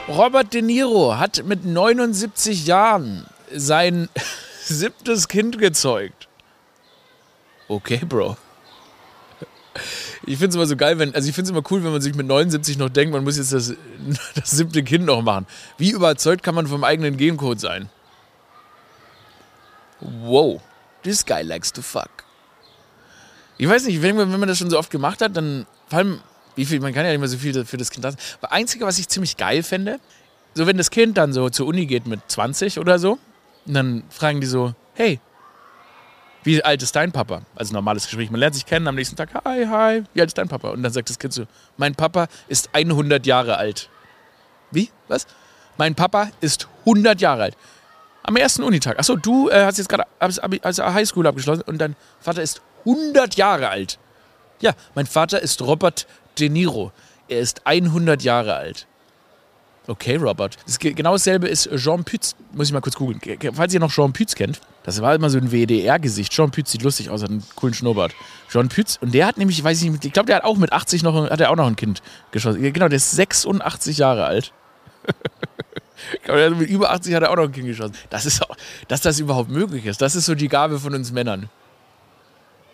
Robert 0.06 0.54
De 0.54 0.62
Niro 0.62 1.18
hat 1.18 1.44
mit 1.44 1.64
79 1.64 2.66
Jahren 2.66 3.26
sein 3.52 4.08
siebtes 4.62 5.26
Kind 5.26 5.58
gezeugt. 5.58 6.28
Okay, 7.68 8.00
Bro. 8.08 8.36
Ich 10.26 10.38
finde 10.38 10.48
es 10.48 10.54
immer 10.54 10.66
so 10.66 10.76
geil, 10.76 10.98
wenn, 10.98 11.14
also 11.14 11.28
ich 11.28 11.34
finde 11.34 11.50
es 11.50 11.56
immer 11.56 11.62
cool, 11.70 11.84
wenn 11.84 11.92
man 11.92 12.00
sich 12.00 12.14
mit 12.14 12.26
79 12.26 12.78
noch 12.78 12.88
denkt, 12.88 13.12
man 13.12 13.24
muss 13.24 13.36
jetzt 13.36 13.52
das, 13.52 13.74
das 14.34 14.50
siebte 14.50 14.82
Kind 14.82 15.06
noch 15.06 15.22
machen. 15.22 15.46
Wie 15.78 15.90
überzeugt 15.90 16.42
kann 16.42 16.54
man 16.54 16.66
vom 16.66 16.84
eigenen 16.84 17.16
Gencode 17.16 17.60
sein? 17.60 17.88
Wow, 20.00 20.60
this 21.02 21.24
guy 21.24 21.42
likes 21.42 21.72
to 21.72 21.82
fuck. 21.82 22.10
Ich 23.58 23.68
weiß 23.68 23.86
nicht, 23.86 24.02
wenn, 24.02 24.16
man 24.16 24.46
das 24.46 24.58
schon 24.58 24.70
so 24.70 24.78
oft 24.78 24.90
gemacht 24.90 25.22
hat, 25.22 25.36
dann 25.36 25.66
vor 25.88 25.98
allem, 25.98 26.20
wie 26.56 26.66
viel, 26.66 26.80
man 26.80 26.92
kann 26.92 27.04
ja 27.04 27.10
nicht 27.10 27.20
mehr 27.20 27.28
so 27.28 27.38
viel 27.38 27.64
für 27.64 27.78
das 27.78 27.90
Kind 27.90 28.04
lassen. 28.04 28.18
Das 28.40 28.50
Einzige, 28.50 28.84
was 28.84 28.98
ich 28.98 29.08
ziemlich 29.08 29.36
geil 29.36 29.62
fände, 29.62 29.98
so 30.54 30.66
wenn 30.66 30.76
das 30.76 30.90
Kind 30.90 31.16
dann 31.16 31.32
so 31.32 31.48
zur 31.48 31.66
Uni 31.66 31.86
geht 31.86 32.06
mit 32.06 32.20
20 32.28 32.78
oder 32.78 32.98
so, 32.98 33.18
und 33.66 33.74
dann 33.74 34.04
fragen 34.10 34.40
die 34.40 34.46
so, 34.46 34.74
hey, 34.94 35.20
wie 36.46 36.62
alt 36.62 36.80
ist 36.80 36.94
dein 36.94 37.11
Papa? 37.11 37.42
Also 37.56 37.74
normales 37.74 38.04
Gespräch. 38.06 38.30
Man 38.30 38.38
lernt 38.38 38.54
sich 38.54 38.64
kennen 38.64 38.87
am 38.87 38.94
nächsten 38.94 39.16
Tag. 39.16 39.30
Hi, 39.44 39.66
hi. 39.66 40.04
Wie 40.14 40.20
alt 40.20 40.30
ist 40.30 40.38
dein 40.38 40.48
Papa? 40.48 40.70
Und 40.70 40.82
dann 40.82 40.92
sagt 40.92 41.11
das 41.11 41.18
Kind 41.18 41.32
so, 41.32 41.44
mein 41.76 41.94
Papa 41.94 42.28
ist 42.46 42.70
100 42.72 43.26
Jahre 43.26 43.56
alt. 43.56 43.90
Wie? 44.70 44.90
Was? 45.09 45.26
Mein 45.76 45.96
Papa 45.96 46.30
ist 46.40 46.68
100 46.87 47.20
Jahre 47.20 47.42
alt. 47.42 47.56
Am 48.22 48.37
ersten 48.37 48.62
Unitag. 48.62 48.98
Achso, 48.98 49.16
du 49.16 49.48
äh, 49.48 49.64
hast 49.64 49.78
jetzt 49.78 49.88
gerade 49.88 50.06
also 50.20 50.85
Highschool 50.85 51.26
abgeschlossen 51.26 51.62
und 51.62 51.78
dein 51.78 51.96
Vater 52.20 52.42
ist 52.42 52.62
100 52.87 53.35
Jahre 53.35 53.68
alt. 53.68 53.98
Ja, 54.61 54.72
mein 54.94 55.06
Vater 55.06 55.42
ist 55.42 55.61
Robert 55.62 56.06
De 56.38 56.48
Niro. 56.48 56.92
Er 57.28 57.40
ist 57.40 57.66
100 57.66 58.22
Jahre 58.22 58.54
alt. 58.54 58.87
Okay, 59.88 60.16
Robert. 60.16 60.57
Das, 60.66 60.79
genau 60.79 61.12
dasselbe 61.12 61.46
ist 61.46 61.70
Jean 61.77 62.03
Pütz. 62.05 62.35
Muss 62.53 62.68
ich 62.68 62.72
mal 62.72 62.81
kurz 62.81 62.96
googeln. 62.96 63.20
Falls 63.55 63.72
ihr 63.72 63.81
noch 63.81 63.92
Jean 63.92 64.12
Pütz 64.12 64.35
kennt, 64.35 64.61
das 64.83 65.01
war 65.01 65.14
immer 65.14 65.31
so 65.31 65.38
ein 65.38 65.53
WDR-Gesicht. 65.53 66.33
Jean 66.33 66.51
Pütz 66.51 66.72
sieht 66.72 66.83
lustig 66.83 67.09
aus, 67.11 67.22
hat 67.22 67.31
einen 67.31 67.44
coolen 67.55 67.75
Schnurrbart. 67.75 68.12
Jean 68.51 68.68
Pütz, 68.68 68.99
und 69.01 69.14
der 69.14 69.27
hat 69.27 69.38
nämlich, 69.38 69.62
weiß 69.62 69.83
ich 69.83 69.90
nicht, 69.90 70.05
ich 70.05 70.12
glaube, 70.12 70.27
der 70.27 70.37
hat 70.37 70.44
auch 70.44 70.57
mit 70.57 70.72
80 70.72 71.03
noch, 71.03 71.31
hat 71.31 71.40
er 71.40 71.51
auch 71.51 71.57
noch 71.57 71.66
ein 71.66 71.77
Kind 71.77 72.03
geschossen. 72.33 72.62
Genau, 72.62 72.88
der 72.88 72.96
ist 72.96 73.12
86 73.12 73.99
Jahre 73.99 74.25
alt. 74.25 74.53
mit 76.59 76.68
über 76.68 76.90
80 76.90 77.14
hat 77.14 77.22
er 77.22 77.31
auch 77.31 77.37
noch 77.37 77.44
ein 77.44 77.53
Kind 77.53 77.66
geschossen. 77.66 77.94
Das 78.11 78.27
ist 78.27 78.42
auch, 78.42 78.57
dass 78.88 79.01
das 79.01 79.20
überhaupt 79.20 79.51
möglich 79.51 79.87
ist, 79.87 80.03
das 80.03 80.16
ist 80.16 80.27
so 80.27 80.35
die 80.35 80.49
Gabe 80.49 80.81
von 80.81 80.94
uns 80.94 81.12
Männern. 81.12 81.49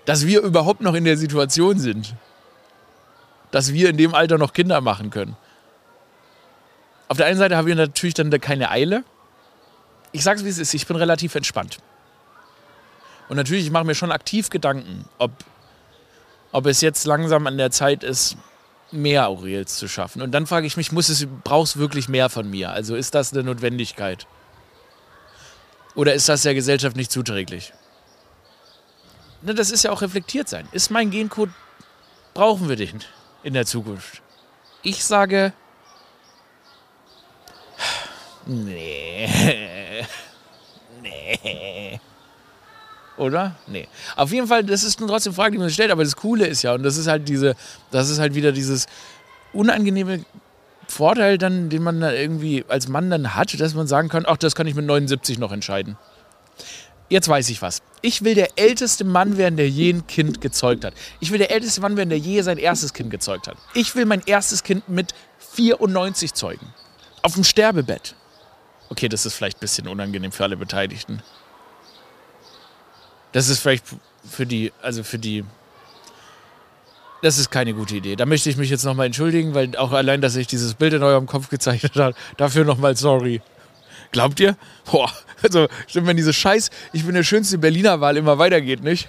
Dass 0.06 0.26
wir 0.26 0.40
überhaupt 0.40 0.80
noch 0.80 0.94
in 0.94 1.04
der 1.04 1.16
Situation 1.16 1.78
sind. 1.78 2.14
Dass 3.50 3.72
wir 3.72 3.90
in 3.90 3.96
dem 3.96 4.14
Alter 4.14 4.38
noch 4.38 4.52
Kinder 4.52 4.80
machen 4.80 5.10
können. 5.10 5.36
Auf 7.08 7.16
der 7.16 7.26
einen 7.26 7.38
Seite 7.38 7.56
haben 7.56 7.66
wir 7.66 7.74
natürlich 7.74 8.14
dann 8.14 8.30
keine 8.40 8.70
Eile. 8.70 9.04
Ich 10.12 10.22
sage 10.22 10.40
es, 10.40 10.44
wie 10.44 10.50
es 10.50 10.58
ist, 10.58 10.74
ich 10.74 10.86
bin 10.86 10.96
relativ 10.96 11.34
entspannt. 11.34 11.78
Und 13.28 13.36
natürlich, 13.36 13.64
ich 13.64 13.70
mache 13.70 13.84
mir 13.84 13.94
schon 13.94 14.12
aktiv 14.12 14.50
Gedanken, 14.50 15.06
ob, 15.18 15.32
ob 16.52 16.66
es 16.66 16.80
jetzt 16.80 17.04
langsam 17.04 17.46
an 17.46 17.56
der 17.56 17.70
Zeit 17.70 18.04
ist, 18.04 18.36
mehr 18.90 19.28
Aurels 19.28 19.76
zu 19.76 19.88
schaffen. 19.88 20.22
Und 20.22 20.32
dann 20.32 20.46
frage 20.46 20.66
ich 20.66 20.76
mich, 20.76 20.92
muss 20.92 21.08
es, 21.08 21.26
brauchst 21.44 21.78
wirklich 21.78 22.08
mehr 22.08 22.28
von 22.28 22.48
mir? 22.48 22.70
Also 22.70 22.94
ist 22.94 23.14
das 23.14 23.32
eine 23.32 23.42
Notwendigkeit? 23.42 24.26
Oder 25.94 26.14
ist 26.14 26.28
das 26.28 26.42
der 26.42 26.54
Gesellschaft 26.54 26.96
nicht 26.96 27.10
zuträglich? 27.10 27.72
Na, 29.42 29.52
das 29.52 29.70
ist 29.70 29.82
ja 29.82 29.90
auch 29.90 30.02
reflektiert 30.02 30.48
sein. 30.48 30.68
Ist 30.72 30.90
mein 30.90 31.10
Gencode, 31.10 31.50
brauchen 32.34 32.68
wir 32.68 32.76
den 32.76 33.02
in 33.42 33.54
der 33.54 33.66
Zukunft? 33.66 34.22
Ich 34.82 35.04
sage, 35.04 35.52
Nee. 38.46 39.28
Nee. 41.02 41.98
Oder? 43.16 43.56
Nee. 43.66 43.88
Auf 44.16 44.32
jeden 44.32 44.46
Fall, 44.46 44.62
das 44.64 44.84
ist 44.84 44.98
trotzdem 44.98 45.34
Frage, 45.34 45.52
die 45.52 45.58
man 45.58 45.70
stellt, 45.70 45.90
aber 45.90 46.04
das 46.04 46.16
Coole 46.16 46.46
ist 46.46 46.62
ja, 46.62 46.74
und 46.74 46.82
das 46.82 46.96
ist 46.96 47.08
halt 47.08 47.28
diese, 47.28 47.56
das 47.90 48.08
ist 48.08 48.18
halt 48.18 48.34
wieder 48.34 48.52
dieses 48.52 48.86
unangenehme 49.52 50.24
Vorteil 50.88 51.38
dann, 51.38 51.68
den 51.68 51.82
man 51.82 52.00
da 52.00 52.12
irgendwie 52.12 52.64
als 52.68 52.88
Mann 52.88 53.10
dann 53.10 53.34
hat, 53.34 53.58
dass 53.60 53.74
man 53.74 53.86
sagen 53.86 54.08
kann, 54.08 54.24
ach, 54.26 54.36
das 54.36 54.54
kann 54.54 54.66
ich 54.66 54.74
mit 54.74 54.86
79 54.86 55.38
noch 55.38 55.52
entscheiden. 55.52 55.96
Jetzt 57.08 57.28
weiß 57.28 57.50
ich 57.50 57.60
was. 57.60 57.82
Ich 58.00 58.24
will 58.24 58.34
der 58.34 58.58
älteste 58.58 59.04
Mann 59.04 59.36
werden, 59.36 59.56
der 59.56 59.68
je 59.68 59.92
ein 59.92 60.06
Kind 60.06 60.40
gezeugt 60.40 60.84
hat. 60.84 60.94
Ich 61.20 61.30
will 61.30 61.38
der 61.38 61.50
älteste 61.50 61.80
Mann 61.82 61.96
werden, 61.96 62.08
der 62.08 62.18
je 62.18 62.40
sein 62.40 62.58
erstes 62.58 62.94
Kind 62.94 63.10
gezeugt 63.10 63.48
hat. 63.48 63.56
Ich 63.74 63.94
will 63.94 64.06
mein 64.06 64.22
erstes 64.24 64.62
Kind 64.62 64.88
mit 64.88 65.14
94 65.54 66.32
zeugen. 66.32 66.72
Auf 67.22 67.34
dem 67.34 67.44
Sterbebett. 67.44 68.14
Okay, 68.92 69.08
das 69.08 69.24
ist 69.24 69.32
vielleicht 69.32 69.56
ein 69.56 69.60
bisschen 69.60 69.88
unangenehm 69.88 70.32
für 70.32 70.44
alle 70.44 70.58
Beteiligten. 70.58 71.22
Das 73.32 73.48
ist 73.48 73.60
vielleicht 73.60 73.86
für 74.22 74.44
die, 74.44 74.70
also 74.82 75.02
für 75.02 75.18
die. 75.18 75.46
Das 77.22 77.38
ist 77.38 77.50
keine 77.50 77.72
gute 77.72 77.96
Idee. 77.96 78.16
Da 78.16 78.26
möchte 78.26 78.50
ich 78.50 78.58
mich 78.58 78.68
jetzt 78.68 78.84
nochmal 78.84 79.06
entschuldigen, 79.06 79.54
weil 79.54 79.74
auch 79.78 79.92
allein, 79.92 80.20
dass 80.20 80.36
ich 80.36 80.46
dieses 80.46 80.74
Bild 80.74 80.92
in 80.92 81.02
eurem 81.02 81.24
Kopf 81.24 81.48
gezeichnet 81.48 81.96
habe, 81.96 82.14
dafür 82.36 82.66
nochmal 82.66 82.94
sorry. 82.94 83.40
Glaubt 84.10 84.38
ihr? 84.40 84.58
Boah, 84.90 85.10
also 85.42 85.68
stimmt, 85.86 86.06
wenn 86.06 86.18
diese 86.18 86.34
Scheiß, 86.34 86.68
ich 86.92 87.06
bin 87.06 87.14
der 87.14 87.22
schönste 87.22 87.56
Berliner 87.56 88.02
Wahl 88.02 88.18
immer 88.18 88.36
weitergeht, 88.36 88.82
nicht? 88.82 89.08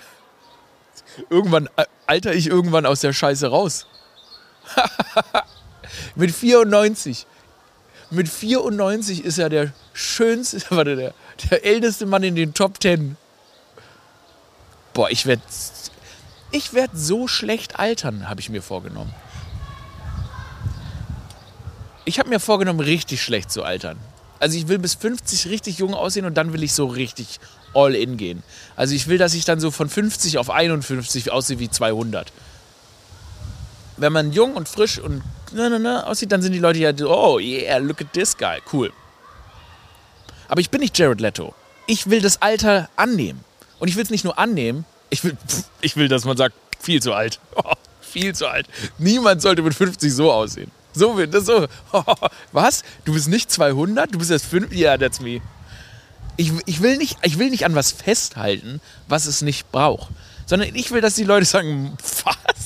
Irgendwann 1.30 1.68
äh, 1.76 1.84
alter 2.08 2.34
ich 2.34 2.48
irgendwann 2.48 2.86
aus 2.86 3.02
der 3.02 3.12
Scheiße 3.12 3.48
raus. 3.48 3.86
Mit 6.16 6.32
94 6.32 7.28
mit 8.14 8.30
94 8.30 9.24
ist 9.24 9.38
er 9.38 9.50
der 9.50 9.74
schönste, 9.94 10.62
warte, 10.70 10.96
der, 10.96 11.14
der 11.50 11.66
älteste 11.66 12.06
Mann 12.06 12.24
in 12.24 12.36
den 12.36 12.54
Top 12.54 12.82
10. 12.82 13.18
Boah, 14.94 15.10
ich 15.10 15.26
werde 15.26 15.42
ich 16.52 16.74
werd 16.74 16.92
so 16.94 17.28
schlecht 17.28 17.80
altern, 17.80 18.30
habe 18.30 18.40
ich 18.40 18.50
mir 18.50 18.62
vorgenommen. 18.62 19.14
Ich 22.06 22.20
habe 22.20 22.30
mir 22.30 22.40
vorgenommen, 22.40 22.80
richtig 22.80 23.24
schlecht 23.24 23.52
zu 23.52 23.64
altern. 23.64 23.98
Also 24.40 24.58
ich 24.58 24.68
will 24.68 24.78
bis 24.78 24.94
50 24.94 25.48
richtig 25.48 25.80
jung 25.80 25.96
aussehen 25.96 26.26
und 26.26 26.36
dann 26.36 26.54
will 26.54 26.62
ich 26.62 26.74
so 26.74 26.86
richtig 26.86 27.40
all 27.74 27.96
in 27.96 28.18
gehen. 28.18 28.44
Also 28.76 28.94
ich 28.94 29.08
will, 29.08 29.18
dass 29.18 29.34
ich 29.34 29.46
dann 29.46 29.60
so 29.60 29.72
von 29.72 29.90
50 29.90 30.38
auf 30.38 30.52
51 30.52 31.32
aussehe 31.32 31.60
wie 31.60 31.72
200. 31.72 32.32
Wenn 33.98 34.14
man 34.14 34.32
jung 34.32 34.56
und 34.56 34.68
frisch 34.68 35.00
und 35.00 35.22
na, 35.52 35.70
na, 35.70 35.80
na, 35.80 36.04
aussieht, 36.06 36.32
dann 36.32 36.42
sind 36.42 36.54
die 36.54 36.60
Leute 36.60 36.80
ja, 36.80 36.92
oh 37.06 37.40
yeah, 37.40 37.78
look 37.78 38.02
at 38.02 38.12
this 38.14 38.36
guy, 38.36 38.60
cool. 38.72 38.92
Aber 40.48 40.62
ich 40.62 40.70
bin 40.70 40.82
nicht 40.82 40.98
Jared 40.98 41.22
Leto. 41.22 41.54
Ich 41.88 42.10
will 42.10 42.22
das 42.22 42.42
Alter 42.42 42.90
annehmen. 42.96 43.44
Und 43.80 43.88
ich 43.88 43.96
will 43.96 44.04
es 44.04 44.10
nicht 44.10 44.24
nur 44.24 44.38
annehmen, 44.40 44.86
Ich 45.14 45.24
will, 45.24 45.38
ich 45.82 45.96
will, 45.96 46.08
dass 46.08 46.26
man 46.26 46.38
sagt, 46.38 46.56
viel 46.80 47.00
zu 47.00 47.14
alt. 47.14 47.40
Oh, 47.56 47.74
viel 48.02 48.34
zu 48.34 48.48
alt. 48.48 48.68
Niemand 48.98 49.44
sollte 49.44 49.62
mit 49.62 49.76
50 49.76 50.12
so 50.12 50.32
aussehen. 50.32 50.72
So 50.92 51.24
das 51.28 51.46
so. 51.46 51.68
Was? 52.52 52.82
Du 53.06 53.14
bist 53.14 53.28
nicht 53.28 53.52
200? 53.52 54.12
Du 54.12 54.18
bist 54.18 54.32
erst 54.32 54.46
5? 54.46 54.72
Ja, 54.72 54.90
yeah, 54.90 54.98
that's 54.98 55.20
me. 55.20 55.42
Ich, 56.36 56.52
ich, 56.66 56.82
will 56.82 56.98
nicht, 56.98 57.18
ich 57.22 57.38
will 57.38 57.52
nicht 57.52 57.64
an 57.64 57.76
was 57.76 57.92
festhalten, 57.92 58.82
was 59.08 59.28
es 59.28 59.44
nicht 59.44 59.72
braucht. 59.72 60.10
Sondern 60.48 60.74
ich 60.74 60.90
will, 60.90 61.02
dass 61.02 61.14
die 61.14 61.26
Leute 61.26 61.46
sagen, 61.46 61.96
was? 62.24 62.63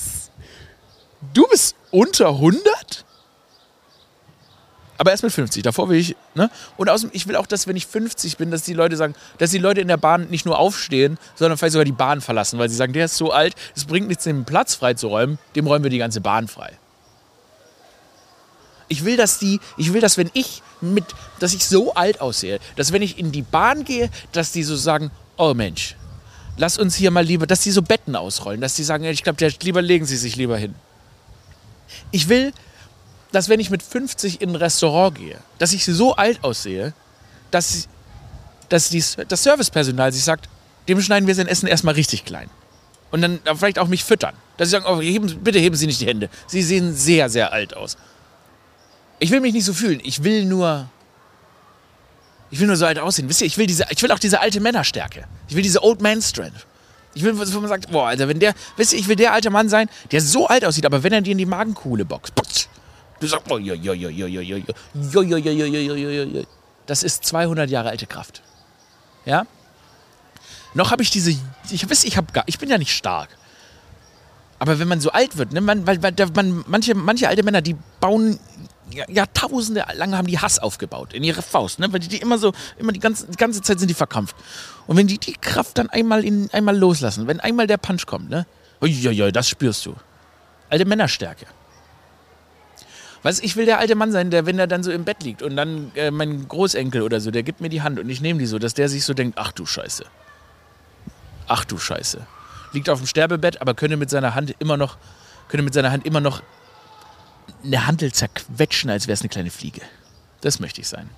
Du 1.37 1.45
bist 1.45 1.75
unter 1.91 2.29
100? 2.29 3.05
Aber 4.97 5.11
erst 5.11 5.21
mit 5.21 5.31
50. 5.31 5.61
Davor 5.61 5.87
will 5.87 5.99
ich, 5.99 6.15
ne? 6.33 6.49
Und 6.77 6.89
außerdem, 6.89 7.11
ich 7.13 7.27
will 7.27 7.35
auch, 7.35 7.45
dass 7.45 7.67
wenn 7.67 7.75
ich 7.75 7.85
50 7.85 8.37
bin, 8.37 8.49
dass 8.49 8.63
die 8.63 8.73
Leute 8.73 8.97
sagen, 8.97 9.13
dass 9.37 9.51
die 9.51 9.59
Leute 9.59 9.79
in 9.79 9.87
der 9.87 9.97
Bahn 9.97 10.31
nicht 10.31 10.47
nur 10.47 10.57
aufstehen, 10.57 11.19
sondern 11.35 11.59
vielleicht 11.59 11.73
sogar 11.73 11.85
die 11.85 11.91
Bahn 11.91 12.21
verlassen, 12.21 12.57
weil 12.57 12.69
sie 12.69 12.75
sagen, 12.75 12.91
der 12.91 13.05
ist 13.05 13.17
so 13.17 13.31
alt, 13.31 13.53
es 13.75 13.85
bringt 13.85 14.07
nichts, 14.07 14.23
den 14.23 14.45
Platz 14.45 14.73
freizuräumen, 14.73 15.37
dem 15.55 15.67
räumen 15.67 15.83
wir 15.83 15.91
die 15.91 15.99
ganze 15.99 16.21
Bahn 16.21 16.47
frei. 16.47 16.71
Ich 18.87 19.05
will, 19.05 19.15
dass 19.15 19.37
die, 19.37 19.59
ich 19.77 19.93
will, 19.93 20.01
dass 20.01 20.17
wenn 20.17 20.31
ich 20.33 20.63
mit, 20.81 21.05
dass 21.37 21.53
ich 21.53 21.67
so 21.67 21.93
alt 21.93 22.19
aussehe, 22.19 22.57
dass 22.77 22.91
wenn 22.91 23.03
ich 23.03 23.19
in 23.19 23.31
die 23.31 23.43
Bahn 23.43 23.83
gehe, 23.83 24.09
dass 24.31 24.53
die 24.53 24.63
so 24.63 24.75
sagen, 24.75 25.11
oh 25.37 25.53
Mensch, 25.53 25.97
lass 26.57 26.79
uns 26.79 26.95
hier 26.95 27.11
mal 27.11 27.23
lieber, 27.23 27.45
dass 27.45 27.61
die 27.61 27.69
so 27.69 27.83
Betten 27.83 28.15
ausrollen, 28.15 28.59
dass 28.59 28.73
die 28.73 28.83
sagen, 28.83 29.03
ich 29.03 29.21
glaube, 29.21 29.47
lieber 29.61 29.83
legen 29.83 30.07
Sie 30.07 30.17
sich 30.17 30.35
lieber 30.35 30.57
hin. 30.57 30.73
Ich 32.11 32.29
will, 32.29 32.53
dass 33.31 33.49
wenn 33.49 33.59
ich 33.59 33.69
mit 33.69 33.83
50 33.83 34.41
in 34.41 34.49
ein 34.49 34.55
Restaurant 34.55 35.15
gehe, 35.15 35.37
dass 35.57 35.73
ich 35.73 35.85
so 35.85 36.15
alt 36.15 36.43
aussehe, 36.43 36.93
dass, 37.51 37.87
dass 38.69 38.89
die, 38.89 39.03
das 39.27 39.43
Servicepersonal 39.43 40.11
sich 40.11 40.23
sagt, 40.23 40.49
dem 40.87 41.01
schneiden 41.01 41.27
wir 41.27 41.35
sein 41.35 41.47
Essen 41.47 41.67
erstmal 41.67 41.95
richtig 41.95 42.25
klein. 42.25 42.49
Und 43.11 43.21
dann 43.21 43.39
vielleicht 43.55 43.79
auch 43.79 43.87
mich 43.87 44.03
füttern. 44.03 44.35
Dass 44.57 44.67
sie 44.67 44.71
sagen, 44.71 44.85
oh, 44.87 45.01
heben, 45.01 45.43
bitte 45.43 45.59
heben 45.59 45.75
Sie 45.75 45.87
nicht 45.87 46.01
die 46.01 46.07
Hände. 46.07 46.29
Sie 46.45 46.61
sehen 46.61 46.93
sehr, 46.93 47.29
sehr 47.29 47.53
alt 47.53 47.75
aus. 47.75 47.97
Ich 49.19 49.31
will 49.31 49.39
mich 49.39 49.53
nicht 49.53 49.65
so 49.65 49.73
fühlen. 49.73 50.01
Ich 50.03 50.23
will 50.23 50.45
nur. 50.45 50.89
Ich 52.49 52.59
will 52.59 52.67
nur 52.67 52.75
so 52.75 52.85
alt 52.85 52.99
aussehen. 52.99 53.27
Wisst 53.29 53.41
ihr, 53.41 53.47
ich 53.47 53.57
will, 53.57 53.67
diese, 53.67 53.85
ich 53.89 54.01
will 54.01 54.11
auch 54.11 54.19
diese 54.19 54.39
alte 54.39 54.59
Männerstärke. 54.59 55.25
Ich 55.49 55.55
will 55.55 55.63
diese 55.63 55.83
Old 55.83 56.01
Man 56.01 56.21
Strength. 56.21 56.65
Ich 57.17 57.23
will, 57.23 57.35
wo 57.35 57.59
man 57.59 57.69
sagt, 57.69 57.89
boah, 57.89 58.09
Alter, 58.09 58.27
wenn 58.27 58.39
der, 58.39 58.53
wisst 58.75 58.93
ihr, 58.93 58.99
ich 58.99 59.07
will 59.07 59.15
der 59.15 59.33
alte 59.33 59.49
Mann 59.49 59.69
sein, 59.69 59.89
der 60.11 60.21
so 60.21 60.47
alt 60.47 60.63
aussieht, 60.63 60.85
aber 60.85 61.01
wenn 61.01 61.13
er 61.13 61.21
dir 61.21 61.31
in 61.31 61.39
die 61.39 61.47
Magenkuhle 61.47 62.05
boxt, 62.05 62.69
du 63.19 63.25
sagst, 63.25 63.49
oh, 63.49 63.57
jo, 63.57 63.73
jo, 63.73 63.93
jo, 63.93 64.09
jo, 64.09 64.27
jo, 64.27 64.41
jo, 64.41 64.57
jo, 64.93 65.21
jo, 65.23 65.37
jo, 65.37 65.65
jo, 65.65 65.95
jo, 65.95 66.23
jo, 66.23 66.43
das 66.85 67.01
ist 67.01 67.25
200 67.25 67.71
Jahre 67.71 67.89
alte 67.89 68.05
Kraft. 68.05 68.43
Ja? 69.25 69.47
Noch 70.75 70.91
habe 70.91 71.01
ich 71.01 71.09
diese, 71.09 71.31
ich 71.71 71.89
wisst, 71.89 72.05
ich 72.05 72.17
habe 72.17 72.31
gar, 72.31 72.43
ich 72.45 72.59
bin 72.59 72.69
ja 72.69 72.77
nicht 72.77 72.95
stark. 72.95 73.29
Aber 74.59 74.77
wenn 74.77 74.87
man 74.87 75.01
so 75.01 75.09
alt 75.09 75.37
wird, 75.37 75.53
ne, 75.53 75.61
man, 75.61 75.87
weil, 75.87 76.03
weil 76.03 76.13
man, 76.35 76.63
manche, 76.67 76.93
manche 76.93 77.27
alte 77.27 77.41
Männer, 77.41 77.63
die 77.63 77.75
bauen 77.99 78.39
Jahrtausende 78.91 79.85
lang 79.95 80.15
haben 80.15 80.27
die 80.27 80.39
Hass 80.39 80.59
aufgebaut 80.59 81.13
in 81.13 81.23
ihre 81.23 81.41
Faust, 81.41 81.79
ne? 81.79 81.91
weil 81.91 81.99
die, 81.99 82.07
die 82.07 82.17
immer 82.17 82.37
so, 82.37 82.53
immer 82.77 82.91
die 82.91 82.99
ganze, 82.99 83.27
die 83.27 83.37
ganze 83.37 83.61
Zeit 83.61 83.79
sind 83.79 83.89
die 83.89 83.93
verkrampft. 83.93 84.35
Und 84.87 84.97
wenn 84.97 85.07
die 85.07 85.17
die 85.17 85.33
Kraft 85.33 85.77
dann 85.77 85.89
einmal, 85.89 86.23
in, 86.23 86.49
einmal 86.53 86.77
loslassen, 86.77 87.27
wenn 87.27 87.39
einmal 87.39 87.67
der 87.67 87.77
Punch 87.77 88.05
kommt, 88.05 88.29
ne? 88.29 88.45
Uiuiui, 88.81 89.31
das 89.31 89.49
spürst 89.49 89.85
du. 89.85 89.95
Alte 90.69 90.85
Männerstärke. 90.85 91.45
Weißt 93.23 93.43
ich 93.43 93.55
will 93.55 93.65
der 93.65 93.79
alte 93.79 93.95
Mann 93.95 94.11
sein, 94.11 94.29
der, 94.29 94.45
wenn 94.45 94.59
er 94.59 94.67
dann 94.67 94.83
so 94.83 94.91
im 94.91 95.03
Bett 95.03 95.23
liegt 95.23 95.41
und 95.41 95.55
dann 95.55 95.91
äh, 95.95 96.11
mein 96.11 96.47
Großenkel 96.47 97.01
oder 97.01 97.19
so, 97.19 97.31
der 97.31 97.43
gibt 97.43 97.61
mir 97.61 97.69
die 97.69 97.81
Hand 97.81 97.99
und 97.99 98.09
ich 98.09 98.21
nehme 98.21 98.39
die 98.39 98.45
so, 98.45 98.59
dass 98.59 98.73
der 98.73 98.89
sich 98.89 99.03
so 99.03 99.13
denkt, 99.13 99.37
ach 99.37 99.51
du 99.51 99.65
Scheiße. 99.65 100.05
Ach 101.47 101.65
du 101.65 101.77
Scheiße. 101.77 102.25
Liegt 102.73 102.89
auf 102.89 102.99
dem 102.99 103.07
Sterbebett, 103.07 103.61
aber 103.61 103.73
könnte 103.73 103.97
mit 103.97 104.09
seiner 104.09 104.35
Hand 104.35 104.55
immer 104.59 104.77
noch, 104.77 104.97
könnte 105.49 105.63
mit 105.63 105.73
seiner 105.73 105.91
Hand 105.91 106.05
immer 106.05 106.21
noch 106.21 106.41
eine 107.63 107.87
Handel 107.87 108.11
zerquetschen, 108.11 108.89
als 108.89 109.07
wäre 109.07 109.13
es 109.13 109.21
eine 109.21 109.29
kleine 109.29 109.49
Fliege. 109.49 109.81
Das 110.41 110.59
möchte 110.59 110.81
ich 110.81 110.87
sein. 110.87 111.09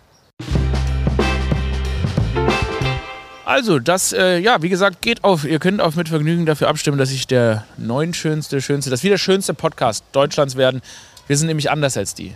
Also, 3.46 3.80
das, 3.80 4.14
äh, 4.14 4.38
ja, 4.38 4.62
wie 4.62 4.70
gesagt, 4.70 5.02
geht 5.02 5.24
auf. 5.24 5.44
Ihr 5.44 5.58
könnt 5.58 5.82
auch 5.82 5.96
mit 5.96 6.08
Vergnügen 6.08 6.46
dafür 6.46 6.68
abstimmen, 6.68 7.00
dass 7.00 7.10
ich 7.10 7.26
der 7.26 7.66
neunschönste, 7.78 8.62
schönste, 8.62 8.92
das 8.92 9.04
wieder 9.04 9.18
schönste 9.18 9.56
Podcast 9.56 10.06
Deutschlands 10.12 10.56
werden. 10.56 10.82
Wir 11.26 11.36
sind 11.36 11.48
nämlich 11.48 11.72
anders 11.72 11.98
als 11.98 12.14
die. 12.14 12.36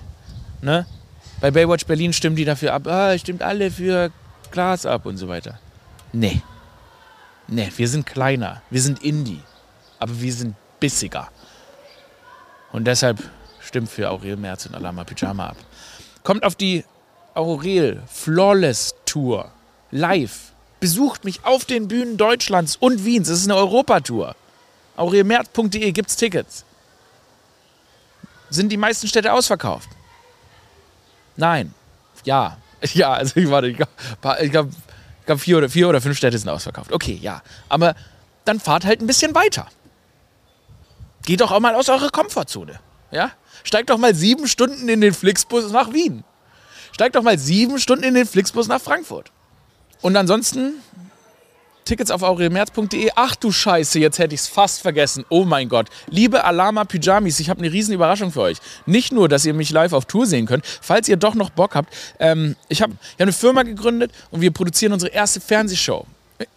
Ne? 0.61 0.87
Bei 1.39 1.51
Baywatch 1.51 1.85
Berlin 1.85 2.13
stimmen 2.13 2.35
die 2.35 2.45
dafür 2.45 2.73
ab. 2.73 2.87
Ah, 2.87 3.15
stimmt 3.17 3.43
alle 3.43 3.69
für 3.69 4.11
Glas 4.49 4.87
ab 4.87 5.05
und 5.05 5.17
so 5.17 5.27
weiter. 5.27 5.59
Nee. 6.13 6.41
Nee, 7.47 7.71
wir 7.75 7.87
sind 7.87 8.05
kleiner. 8.05 8.61
Wir 8.69 8.81
sind 8.81 9.03
Indie. 9.03 9.41
Aber 9.99 10.19
wir 10.19 10.33
sind 10.33 10.55
bissiger. 10.79 11.29
Und 12.71 12.85
deshalb 12.85 13.21
stimmt 13.73 13.89
für 13.89 14.12
Aurel 14.12 14.38
Merz 14.38 14.67
und 14.67 14.75
Alama 14.75 15.03
Pyjama 15.03 15.47
ab. 15.47 15.57
Kommt 16.23 16.43
auf 16.43 16.53
die 16.53 16.86
Aurel 17.33 18.03
Flawless 18.07 18.93
Tour 19.05 19.51
live. 19.89 20.51
Besucht 20.79 21.25
mich 21.25 21.43
auf 21.43 21.65
den 21.65 21.88
Bühnen 21.88 22.17
Deutschlands 22.17 22.75
und 22.75 23.03
Wiens. 23.03 23.29
Es 23.29 23.39
ist 23.39 23.45
eine 23.49 23.55
Europatour. 23.55 24.36
aurelmerz.de 24.95 25.91
gibt's 25.91 26.15
Tickets. 26.17 26.65
Sind 28.51 28.71
die 28.71 28.77
meisten 28.77 29.07
Städte 29.07 29.33
ausverkauft? 29.33 29.89
Nein. 31.36 31.73
Ja. 32.23 32.57
Ja, 32.93 33.13
also 33.13 33.39
ich 33.39 33.49
warte, 33.49 33.69
ich 33.69 33.77
glaube, 33.77 33.91
glaub, 34.49 34.67
glaub 35.25 35.39
vier, 35.39 35.57
oder, 35.57 35.69
vier 35.69 35.88
oder 35.88 36.01
fünf 36.01 36.17
Städte 36.17 36.38
sind 36.38 36.49
ausverkauft. 36.49 36.91
Okay, 36.91 37.17
ja. 37.21 37.41
Aber 37.69 37.95
dann 38.43 38.59
fahrt 38.59 38.83
halt 38.83 38.99
ein 38.99 39.07
bisschen 39.07 39.33
weiter. 39.33 39.67
Geht 41.25 41.39
doch 41.39 41.53
auch 41.53 41.62
mal 41.62 41.75
aus 41.75 41.88
eurer 41.88 42.09
Komfortzone. 42.09 42.77
Ja? 43.09 43.31
Steigt 43.63 43.89
doch 43.89 43.97
mal 43.97 44.15
sieben 44.15 44.47
Stunden 44.47 44.89
in 44.89 45.01
den 45.01 45.13
Flixbus 45.13 45.71
nach 45.71 45.93
Wien. 45.93 46.23
Steigt 46.91 47.15
doch 47.15 47.23
mal 47.23 47.37
sieben 47.37 47.79
Stunden 47.79 48.03
in 48.03 48.13
den 48.13 48.25
Flixbus 48.25 48.67
nach 48.67 48.81
Frankfurt. 48.81 49.31
Und 50.01 50.15
ansonsten 50.15 50.73
Tickets 51.85 52.11
auf 52.11 52.23
aurelmerz.de. 52.23 53.11
Ach 53.15 53.35
du 53.35 53.51
Scheiße, 53.51 53.99
jetzt 53.99 54.19
hätte 54.19 54.35
ich 54.35 54.41
es 54.41 54.47
fast 54.47 54.81
vergessen. 54.81 55.25
Oh 55.29 55.43
mein 55.43 55.69
Gott. 55.69 55.89
Liebe 56.07 56.43
Alama 56.43 56.85
Pyjamis, 56.85 57.39
ich 57.39 57.49
habe 57.49 57.59
eine 57.59 57.71
riesen 57.71 57.93
Überraschung 57.93 58.31
für 58.31 58.41
euch. 58.41 58.57
Nicht 58.85 59.11
nur, 59.11 59.27
dass 59.27 59.45
ihr 59.45 59.53
mich 59.53 59.69
live 59.71 59.93
auf 59.93 60.05
Tour 60.05 60.25
sehen 60.25 60.45
könnt, 60.45 60.65
falls 60.65 61.07
ihr 61.09 61.17
doch 61.17 61.35
noch 61.35 61.49
Bock 61.49 61.75
habt. 61.75 61.93
Ähm, 62.19 62.55
ich 62.69 62.81
habe 62.81 62.93
hab 62.93 63.21
eine 63.21 63.33
Firma 63.33 63.63
gegründet 63.63 64.11
und 64.31 64.41
wir 64.41 64.51
produzieren 64.51 64.93
unsere 64.93 65.11
erste 65.11 65.41
Fernsehshow. 65.41 66.05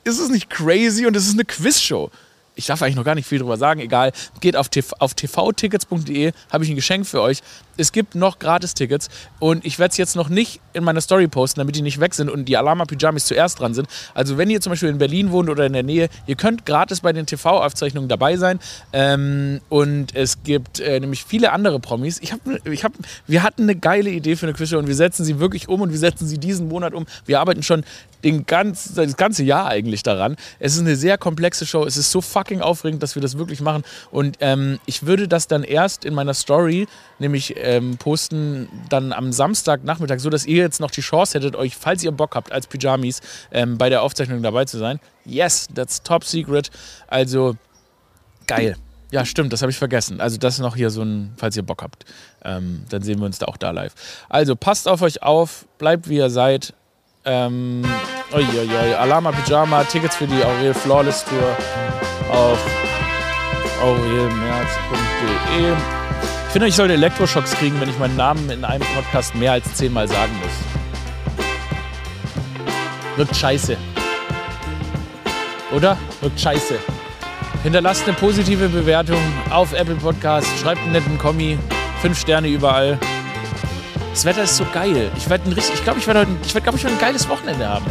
Ist 0.05 0.19
es 0.19 0.29
nicht 0.29 0.51
crazy? 0.51 1.07
Und 1.07 1.17
es 1.17 1.27
ist 1.27 1.35
eine 1.35 1.45
Quizshow 1.45 2.11
ich 2.57 2.67
darf 2.67 2.83
eigentlich 2.83 2.97
noch 2.97 3.05
gar 3.05 3.15
nicht 3.15 3.29
viel 3.29 3.39
drüber 3.39 3.57
sagen, 3.57 3.81
egal. 3.81 4.13
Geht 4.41 4.57
auf, 4.57 4.69
TV, 4.69 4.97
auf 4.99 5.15
tvtickets.de, 5.15 6.33
habe 6.51 6.65
ich 6.65 6.71
ein 6.71 6.77
Geschenk 6.77 7.07
für 7.07 7.21
euch. 7.21 7.43
Es 7.77 7.93
gibt 7.93 8.15
noch 8.15 8.39
Gratis-Tickets 8.39 9.11
und 9.39 9.65
ich 9.67 9.79
werde 9.79 9.93
es 9.93 9.99
jetzt 9.99 10.17
noch 10.17 10.31
nicht 10.31 10.61
in 10.73 10.83
meiner 10.83 11.03
Story 11.03 11.29
posten, 11.29 11.61
damit 11.61 11.77
die 11.77 11.83
nicht 11.83 12.01
weg 12.01 12.15
sind 12.15 12.31
und 12.31 12.47
die 12.47 12.57
Alama 12.57 12.87
Pyjamis 12.87 13.27
zuerst 13.27 13.61
dran 13.61 13.75
sind. 13.75 13.89
Also 14.15 14.39
wenn 14.39 14.49
ihr 14.49 14.63
zum 14.63 14.71
Beispiel 14.71 14.89
in 14.89 14.97
Berlin 14.97 15.31
wohnt 15.31 15.51
oder 15.51 15.67
in 15.67 15.75
der 15.75 15.83
Nähe, 15.83 16.09
ihr 16.27 16.37
könnt 16.37 16.65
gratis 16.65 17.03
bei 17.03 17.13
den 17.13 17.27
TV-Aufzeichnungen 17.27 18.09
dabei 18.09 18.39
sein. 18.39 18.59
Ähm, 18.95 19.61
und 19.69 20.15
es 20.15 20.43
gibt 20.43 20.81
äh, 20.81 20.99
nämlich 21.01 21.25
viele 21.25 21.53
andere 21.53 21.79
Promis. 21.79 22.19
Ich 22.23 22.33
hab, 22.33 22.41
ich 22.65 22.83
hab, 22.83 22.93
wir 23.27 23.43
hatten 23.43 23.65
eine 23.65 23.77
geile 23.77 24.09
Idee 24.09 24.37
für 24.37 24.47
eine 24.47 24.55
Quizshow 24.55 24.79
und 24.79 24.87
wir 24.87 24.95
setzen 24.95 25.25
sie 25.25 25.39
wirklich 25.39 25.69
um 25.69 25.83
und 25.83 25.93
wir 25.93 25.99
setzen 25.99 26.27
sie 26.27 26.39
diesen 26.39 26.69
Monat 26.69 26.95
um. 26.95 27.05
Wir 27.27 27.41
arbeiten 27.41 27.63
schon 27.63 27.85
den 28.25 28.47
ganz, 28.47 28.95
das 28.95 29.17
ganze 29.17 29.45
Jahr 29.45 29.69
eigentlich 29.69 30.03
daran. 30.03 30.37
Es 30.59 30.75
ist 30.75 30.81
eine 30.81 30.97
sehr 30.97 31.19
komplexe 31.19 31.67
Show. 31.67 31.85
Es 31.85 31.97
ist 31.97 32.11
so 32.11 32.21
fucking 32.47 32.61
aufregend, 32.61 33.03
dass 33.03 33.15
wir 33.17 33.23
das 33.23 33.39
wirklich 33.39 33.61
machen. 33.61 33.83
Und 34.11 34.37
ähm, 34.41 34.79
ich 34.87 35.05
würde 35.05 35.27
das 35.27 35.49
dann 35.49 35.65
erst 35.65 36.05
in 36.05 36.15
meiner 36.15 36.35
Story, 36.35 36.87
nämlich 37.19 37.55
ähm, 37.57 37.97
posten, 37.97 38.69
dann 38.89 39.13
am 39.13 39.33
Samstagnachmittag, 39.33 40.21
so 40.21 40.31
dass 40.31 40.47
ihr 40.47 40.63
jetzt 40.63 40.81
noch 40.81 40.91
die 40.91 41.01
Chance 41.01 41.39
hättet, 41.39 41.57
euch, 41.57 41.77
falls 41.77 42.05
ihr 42.05 42.13
Bock 42.13 42.37
habt, 42.37 42.53
als 42.53 42.69
Pyjamis 42.69 43.21
ähm, 43.51 43.79
bei 43.79 43.89
der 43.89 44.03
Aufzeichnung 44.03 44.43
dabei 44.43 44.65
zu 44.65 44.79
sein. 44.79 45.01
Yes, 45.25 45.67
that's 45.75 46.03
top 46.03 46.25
secret. 46.25 46.71
Also 47.09 47.57
geil. 48.47 48.77
Ja, 49.11 49.25
stimmt, 49.25 49.53
das 49.53 49.63
habe 49.63 49.71
ich 49.71 49.79
vergessen. 49.79 50.21
Also 50.21 50.37
das 50.37 50.55
ist 50.55 50.61
noch 50.61 50.77
hier 50.77 50.91
so 50.91 51.03
ein, 51.03 51.33
falls 51.37 51.57
ihr 51.57 51.63
Bock 51.63 51.83
habt, 51.83 52.05
ähm, 52.45 52.85
dann 52.89 53.03
sehen 53.03 53.19
wir 53.19 53.27
uns 53.27 53.39
da 53.39 53.47
auch 53.47 53.57
da 53.57 53.71
live. 53.71 53.95
Also 54.29 54.57
passt 54.57 54.89
auf 54.89 55.03
euch 55.03 55.23
auf, 55.23 55.67
bleibt 55.79 56.09
wie 56.09 56.17
ihr 56.17 56.31
seid. 56.31 56.75
Ähm, 57.25 57.85
uiuiui, 58.33 58.95
Alama 58.95 59.33
Pyjama, 59.33 59.83
Tickets 59.85 60.15
für 60.17 60.27
die 60.27 60.45
Aurel 60.45 60.75
Flawless 60.75 61.25
Tour 61.25 61.57
auf 62.31 62.59
aurelmerz.de. 63.83 65.73
Ich 66.47 66.53
finde, 66.53 66.69
ich 66.69 66.75
sollte 66.75 66.95
Elektroschocks 66.95 67.53
kriegen, 67.53 67.81
wenn 67.81 67.91
ich 67.91 67.99
meinen 67.99 68.17
Namen 68.17 68.49
in 68.51 68.65
einem 68.65 68.87
Podcast 68.95 69.35
mehr 69.35 69.53
als 69.53 69.75
zehnmal 69.75 70.09
sagen 70.09 70.33
muss. 70.41 70.77
Wirkt 73.17 73.37
scheiße. 73.37 73.77
Oder? 75.75 75.97
Wirkt 76.21 76.41
scheiße. 76.41 76.79
Hinterlasst 77.63 78.05
eine 78.07 78.15
positive 78.17 78.69
Bewertung 78.69 79.21
auf 79.51 79.73
Apple 79.73 79.97
Podcast, 79.97 80.47
schreibt 80.61 80.81
einen 80.83 80.93
netten 80.93 81.19
Kommi, 81.19 81.59
fünf 82.01 82.19
Sterne 82.19 82.49
überall. 82.49 82.99
Das 84.13 84.25
Wetter 84.25 84.45
ist 84.45 84.57
so 84.57 84.65
geil. 84.73 85.11
Ich 85.17 85.29
werde 85.29 85.55
richtig, 85.55 85.75
ich 85.75 85.85
glaube, 85.85 85.99
ich 85.99 86.07
werde 86.07 86.27
ich 86.43 86.55
werde, 86.55 86.77
ich, 86.77 86.87
ein 86.87 86.99
geiles 86.99 87.29
Wochenende 87.29 87.69
haben. 87.69 87.85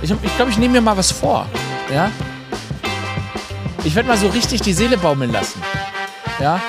Ich 0.00 0.08
glaube, 0.08 0.24
ich, 0.24 0.36
glaub, 0.36 0.48
ich 0.48 0.58
nehme 0.58 0.74
mir 0.74 0.80
mal 0.80 0.96
was 0.96 1.10
vor. 1.10 1.46
Ja? 1.92 2.10
Ich 3.86 3.94
werde 3.94 4.08
mal 4.08 4.18
so 4.18 4.26
richtig 4.26 4.62
die 4.62 4.72
Seele 4.72 4.98
baumeln 4.98 5.30
lassen. 5.30 5.62
Ja? 6.40 6.60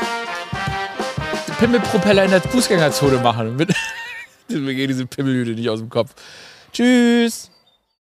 Pimmelpropeller 1.58 2.26
in 2.26 2.30
der 2.30 2.42
Fußgängerzone 2.44 3.18
machen. 3.18 3.56
Mir 4.48 4.76
geht 4.76 4.92
diese 4.92 5.08
Pimmelhüte 5.08 5.52
nicht 5.52 5.68
aus 5.68 5.80
dem 5.80 5.90
Kopf. 5.90 6.14
Tschüss. 6.72 7.50